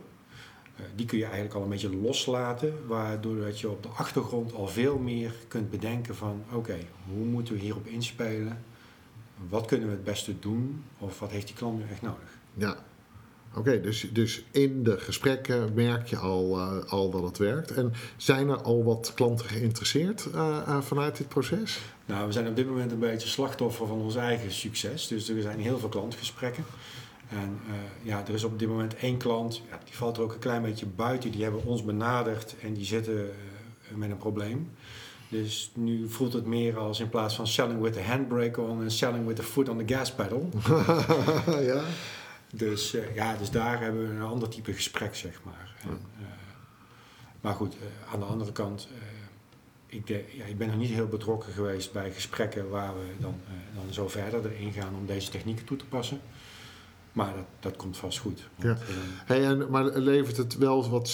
Uh, 0.76 0.86
die 0.94 1.06
kun 1.06 1.18
je 1.18 1.24
eigenlijk 1.24 1.54
al 1.54 1.62
een 1.62 1.68
beetje 1.68 1.96
loslaten, 1.96 2.86
waardoor 2.86 3.40
dat 3.40 3.60
je 3.60 3.70
op 3.70 3.82
de 3.82 3.88
achtergrond 3.88 4.52
al 4.52 4.68
veel 4.68 4.98
meer 4.98 5.34
kunt 5.48 5.70
bedenken 5.70 6.16
van 6.16 6.44
oké, 6.52 6.78
hoe 7.06 7.24
moeten 7.24 7.54
we 7.54 7.60
hierop 7.60 7.86
inspelen? 7.86 8.64
Wat 9.48 9.66
kunnen 9.66 9.88
we 9.88 9.94
het 9.94 10.04
beste 10.04 10.38
doen? 10.38 10.84
Of 10.98 11.18
wat 11.18 11.30
heeft 11.30 11.46
die 11.46 11.56
klant 11.56 11.78
nu 11.78 11.84
echt 11.90 12.02
nodig? 12.02 12.38
Ja, 12.54 12.84
Oké, 13.56 13.80
dus, 13.80 14.08
dus 14.12 14.42
in 14.50 14.82
de 14.82 14.98
gesprekken 14.98 15.74
merk 15.74 16.06
je 16.06 16.16
al, 16.16 16.58
uh, 16.58 16.84
al 16.88 17.10
dat 17.10 17.22
het 17.22 17.38
werkt. 17.38 17.70
En 17.70 17.92
zijn 18.16 18.48
er 18.48 18.62
al 18.62 18.84
wat 18.84 19.12
klanten 19.14 19.46
geïnteresseerd 19.46 20.28
uh, 20.34 20.58
uh, 20.68 20.80
vanuit 20.80 21.16
dit 21.16 21.28
proces? 21.28 21.80
Nou, 22.06 22.26
we 22.26 22.32
zijn 22.32 22.48
op 22.48 22.56
dit 22.56 22.66
moment 22.66 22.92
een 22.92 22.98
beetje 22.98 23.28
slachtoffer 23.28 23.86
van 23.86 24.00
ons 24.00 24.16
eigen 24.16 24.52
succes. 24.52 25.06
Dus 25.06 25.28
er 25.28 25.42
zijn 25.42 25.60
heel 25.60 25.78
veel 25.78 25.88
klantgesprekken. 25.88 26.64
En 27.28 27.58
ja, 28.02 28.22
er 28.26 28.34
is 28.34 28.44
op 28.44 28.58
dit 28.58 28.68
moment 28.68 28.96
één 28.96 29.16
klant, 29.16 29.62
ja, 29.70 29.78
die 29.84 29.96
valt 29.96 30.16
er 30.16 30.22
ook 30.22 30.32
een 30.32 30.38
klein 30.38 30.62
beetje 30.62 30.86
buiten. 30.86 31.30
Die 31.30 31.42
hebben 31.42 31.64
ons 31.64 31.84
benaderd 31.84 32.54
en 32.62 32.74
die 32.74 32.84
zitten 32.84 33.30
met 33.94 34.10
een 34.10 34.16
probleem. 34.16 34.70
Dus 35.28 35.70
nu 35.74 36.08
voelt 36.08 36.32
het 36.32 36.46
meer 36.46 36.78
als 36.78 37.00
in 37.00 37.08
plaats 37.08 37.34
van 37.34 37.46
selling 37.46 37.80
with 37.80 37.92
the 37.92 38.02
handbrake 38.02 38.60
on 38.60 38.82
en 38.82 38.90
selling 38.90 39.26
with 39.26 39.36
the 39.36 39.42
foot 39.42 39.68
on 39.68 39.86
the 39.86 39.94
gas 39.94 40.12
pedal. 40.12 40.48
ja. 41.72 41.82
Dus, 42.52 42.94
uh, 42.94 43.14
ja, 43.14 43.36
dus 43.36 43.50
daar 43.50 43.80
hebben 43.80 44.08
we 44.08 44.14
een 44.14 44.22
ander 44.22 44.48
type 44.48 44.72
gesprek, 44.72 45.14
zeg 45.14 45.40
maar. 45.44 45.74
En, 45.82 45.88
uh, 45.90 46.26
maar 47.40 47.54
goed, 47.54 47.74
uh, 47.74 48.12
aan 48.12 48.20
de 48.20 48.26
andere 48.26 48.52
kant, 48.52 48.88
ik, 49.86 50.06
de, 50.06 50.24
ja, 50.32 50.44
ik 50.44 50.58
ben 50.58 50.68
nog 50.68 50.76
niet 50.76 50.90
heel 50.90 51.06
betrokken 51.06 51.52
geweest 51.52 51.92
bij 51.92 52.12
gesprekken 52.12 52.70
waar 52.70 52.94
we 52.94 53.06
dan, 53.18 53.40
dan 53.74 53.94
zo 53.94 54.08
verder 54.08 54.52
erin 54.52 54.72
gaan 54.72 54.94
om 54.94 55.06
deze 55.06 55.30
technieken 55.30 55.64
toe 55.64 55.76
te 55.76 55.86
passen. 55.86 56.20
Maar 57.12 57.34
dat, 57.34 57.44
dat 57.60 57.76
komt 57.76 57.96
vast 57.96 58.18
goed. 58.18 58.48
Want, 58.56 58.78
ja. 58.78 58.86
hey, 59.24 59.44
en, 59.44 59.70
maar 59.70 59.84
levert 59.84 60.36
het 60.36 60.56
wel 60.56 60.90
wat 60.90 61.08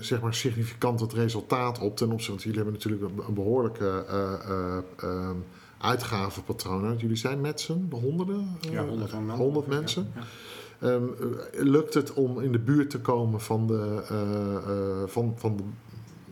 zeg 0.00 0.20
maar 0.20 0.34
significant 0.34 1.00
het 1.00 1.12
resultaat 1.12 1.78
op 1.78 1.96
ten 1.96 2.10
opzichte, 2.10 2.30
want 2.30 2.42
jullie 2.42 2.58
hebben 2.58 2.74
natuurlijk 2.74 3.02
een, 3.02 3.26
een 3.26 3.34
behoorlijke 3.34 4.04
ehm, 5.78 5.90
uitgavenpatronen. 5.90 6.96
Jullie 6.96 7.16
zijn 7.16 7.40
met 7.40 7.60
z'n 7.60 7.88
honderden? 7.90 8.56
ja, 8.70 8.84
honderd, 8.86 9.12
man. 9.12 9.38
100 9.38 9.66
mensen. 9.66 10.12
Ja, 10.14 10.22
Um, 10.82 11.14
lukt 11.52 11.94
het 11.94 12.12
om 12.12 12.40
in 12.40 12.52
de 12.52 12.58
buurt 12.58 12.90
te 12.90 13.00
komen 13.00 13.40
van, 13.40 13.66
de, 13.66 14.04
uh, 14.12 15.02
uh, 15.02 15.08
van, 15.08 15.34
van 15.36 15.56
de, 15.56 15.62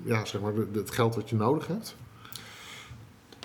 ja, 0.02 0.24
zeg 0.24 0.40
maar 0.40 0.54
de, 0.54 0.66
het 0.72 0.90
geld 0.90 1.14
wat 1.14 1.28
je 1.28 1.36
nodig 1.36 1.66
hebt? 1.66 1.96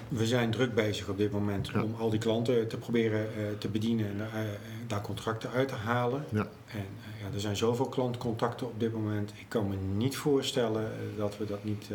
We 0.07 0.27
zijn 0.27 0.51
druk 0.51 0.73
bezig 0.73 1.07
op 1.07 1.17
dit 1.17 1.31
moment 1.31 1.67
ja. 1.67 1.83
om 1.83 1.95
al 1.99 2.09
die 2.09 2.19
klanten 2.19 2.67
te 2.67 2.77
proberen 2.77 3.27
uh, 3.37 3.43
te 3.57 3.67
bedienen 3.67 4.05
en 4.05 4.47
daar 4.87 5.01
contracten 5.01 5.49
uit 5.49 5.67
te 5.67 5.75
halen. 5.75 6.23
Ja. 6.29 6.47
En 6.67 6.85
ja, 7.21 7.33
er 7.33 7.39
zijn 7.39 7.55
zoveel 7.55 7.89
klantcontacten 7.89 8.67
op 8.67 8.79
dit 8.79 8.93
moment. 8.93 9.29
Ik 9.29 9.45
kan 9.47 9.67
me 9.67 9.75
niet 9.95 10.17
voorstellen 10.17 10.91
dat 11.17 11.37
we 11.37 11.45
dat 11.45 11.63
niet 11.63 11.89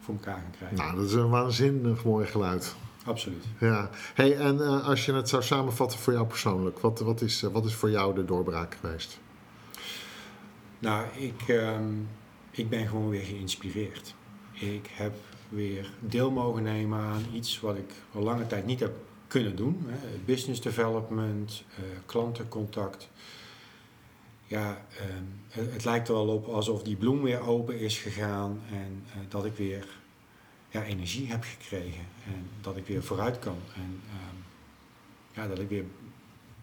voor 0.00 0.14
elkaar 0.14 0.34
gaan 0.34 0.52
krijgen. 0.56 0.76
Nou, 0.76 0.96
dat 0.96 1.04
is 1.04 1.12
een 1.12 1.30
waanzinnig 1.30 2.04
mooi 2.04 2.26
geluid. 2.26 2.74
Absoluut. 3.04 3.44
Ja. 3.60 3.90
Hey, 4.14 4.36
en 4.36 4.56
uh, 4.56 4.88
als 4.88 5.06
je 5.06 5.12
het 5.12 5.28
zou 5.28 5.42
samenvatten 5.42 5.98
voor 5.98 6.12
jou 6.12 6.26
persoonlijk, 6.26 6.78
wat, 6.78 7.00
wat, 7.00 7.20
is, 7.20 7.42
uh, 7.42 7.50
wat 7.50 7.64
is 7.64 7.74
voor 7.74 7.90
jou 7.90 8.14
de 8.14 8.24
doorbraak 8.24 8.76
geweest? 8.80 9.20
Nou, 10.78 11.06
ik, 11.16 11.48
um, 11.48 12.08
ik 12.50 12.68
ben 12.68 12.88
gewoon 12.88 13.08
weer 13.08 13.24
geïnspireerd. 13.24 14.14
Ik 14.52 14.86
heb 14.92 15.12
weer 15.48 15.90
deel 16.00 16.30
mogen 16.30 16.62
nemen 16.62 16.98
aan 16.98 17.24
iets 17.32 17.60
wat 17.60 17.76
ik 17.76 17.92
al 18.12 18.22
lange 18.22 18.46
tijd 18.46 18.66
niet 18.66 18.80
heb 18.80 18.92
kunnen 19.26 19.56
doen. 19.56 19.84
Hè. 19.86 20.18
Business 20.24 20.60
development, 20.60 21.64
uh, 21.78 21.84
klantencontact. 22.06 23.08
Ja, 24.46 24.84
um, 25.16 25.40
het, 25.48 25.72
het, 25.72 25.84
lijkt 25.84 26.08
er 26.08 26.14
wel 26.14 26.28
op 26.28 26.46
alsof 26.46 26.82
die 26.82 26.96
bloem 26.96 27.22
weer 27.22 27.40
open 27.40 27.78
is 27.78 27.98
gegaan 27.98 28.60
en 28.70 29.04
dat 29.28 29.44
ik 29.44 29.56
weer 29.56 29.86
ja, 30.72 30.84
energie 30.84 31.30
heb 31.30 31.44
gekregen. 31.44 32.04
En 32.26 32.48
dat 32.60 32.76
ik 32.76 32.86
weer 32.86 33.02
vooruit 33.02 33.38
kan. 33.38 33.58
En 33.74 34.00
um, 34.10 34.44
ja, 35.32 35.48
dat 35.48 35.58
ik 35.58 35.68
weer 35.68 35.84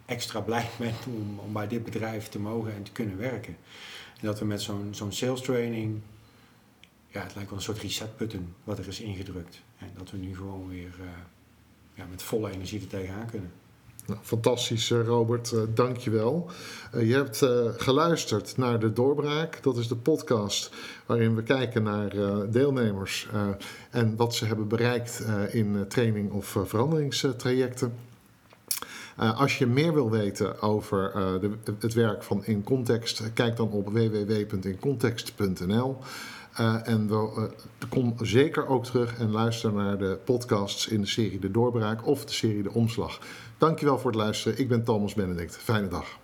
extra 0.05 0.39
blij 0.39 0.69
ben 0.79 0.93
om, 1.07 1.39
om 1.39 1.53
bij 1.53 1.67
dit 1.67 1.83
bedrijf 1.83 2.27
te 2.27 2.39
mogen 2.39 2.73
en 2.73 2.83
te 2.83 2.91
kunnen 2.91 3.17
werken. 3.17 3.57
En 4.19 4.25
dat 4.25 4.39
we 4.39 4.45
met 4.45 4.61
zo'n 4.61 4.89
zo'n 4.91 5.11
sales 5.11 5.41
training, 5.41 6.01
ja, 7.07 7.21
het 7.23 7.35
lijkt 7.35 7.49
wel 7.49 7.59
een 7.59 7.65
soort 7.65 7.79
reset 7.79 8.17
button 8.17 8.53
wat 8.63 8.79
er 8.79 8.87
is 8.87 8.99
ingedrukt. 8.99 9.61
En 9.77 9.91
dat 9.97 10.11
we 10.11 10.17
nu 10.17 10.35
gewoon 10.35 10.67
weer 10.67 10.95
uh, 10.99 11.07
ja, 11.93 12.05
met 12.05 12.23
volle 12.23 12.51
energie 12.51 12.81
er 12.81 12.87
tegenaan 12.87 13.29
kunnen. 13.29 13.51
Nou, 14.09 14.21
fantastisch, 14.21 14.91
eh, 14.91 15.05
Robert. 15.05 15.51
Uh, 15.51 15.61
Dank 15.73 15.97
je 15.97 16.09
wel. 16.09 16.49
Uh, 16.95 17.07
je 17.07 17.13
hebt 17.13 17.45
geluisterd 17.81 18.57
naar 18.57 18.79
De 18.79 18.93
Doorbraak. 18.93 19.63
Dat 19.63 19.77
is 19.77 19.87
de 19.87 19.95
podcast 19.95 20.71
waarin 21.05 21.35
we 21.35 21.43
kijken 21.43 21.83
naar 21.83 22.13
deelnemers 22.51 23.29
en 23.89 24.15
wat 24.15 24.35
ze 24.35 24.45
hebben 24.45 24.67
bereikt 24.67 25.23
in 25.51 25.85
training 25.87 26.31
of 26.31 26.57
veranderingstrajecten. 26.65 27.93
als 29.15 29.57
je 29.57 29.67
meer 29.67 29.93
wil 29.93 30.11
weten 30.11 30.61
over 30.61 31.11
de, 31.41 31.51
het 31.79 31.93
werk 31.93 32.23
van 32.23 32.45
In 32.45 32.63
Context, 32.63 33.33
kijk 33.33 33.55
dan 33.55 33.69
op 33.69 33.89
www.incontext.nl. 33.89 35.97
En 36.83 37.09
kom 37.89 38.15
zeker 38.21 38.67
ook 38.67 38.85
terug 38.85 39.17
en 39.17 39.31
luister 39.31 39.73
naar 39.73 39.97
de 39.97 40.19
podcasts 40.25 40.87
in 40.87 41.01
de 41.01 41.07
serie 41.07 41.39
De 41.39 41.51
Doorbraak 41.51 42.07
of 42.07 42.25
de 42.25 42.33
serie 42.33 42.63
De 42.63 42.73
Omslag. 42.73 43.19
Dankjewel 43.59 43.99
voor 43.99 44.11
het 44.11 44.19
luisteren. 44.19 44.59
Ik 44.59 44.67
ben 44.67 44.83
Thomas 44.83 45.13
Benedict. 45.13 45.57
Fijne 45.57 45.87
dag. 45.87 46.17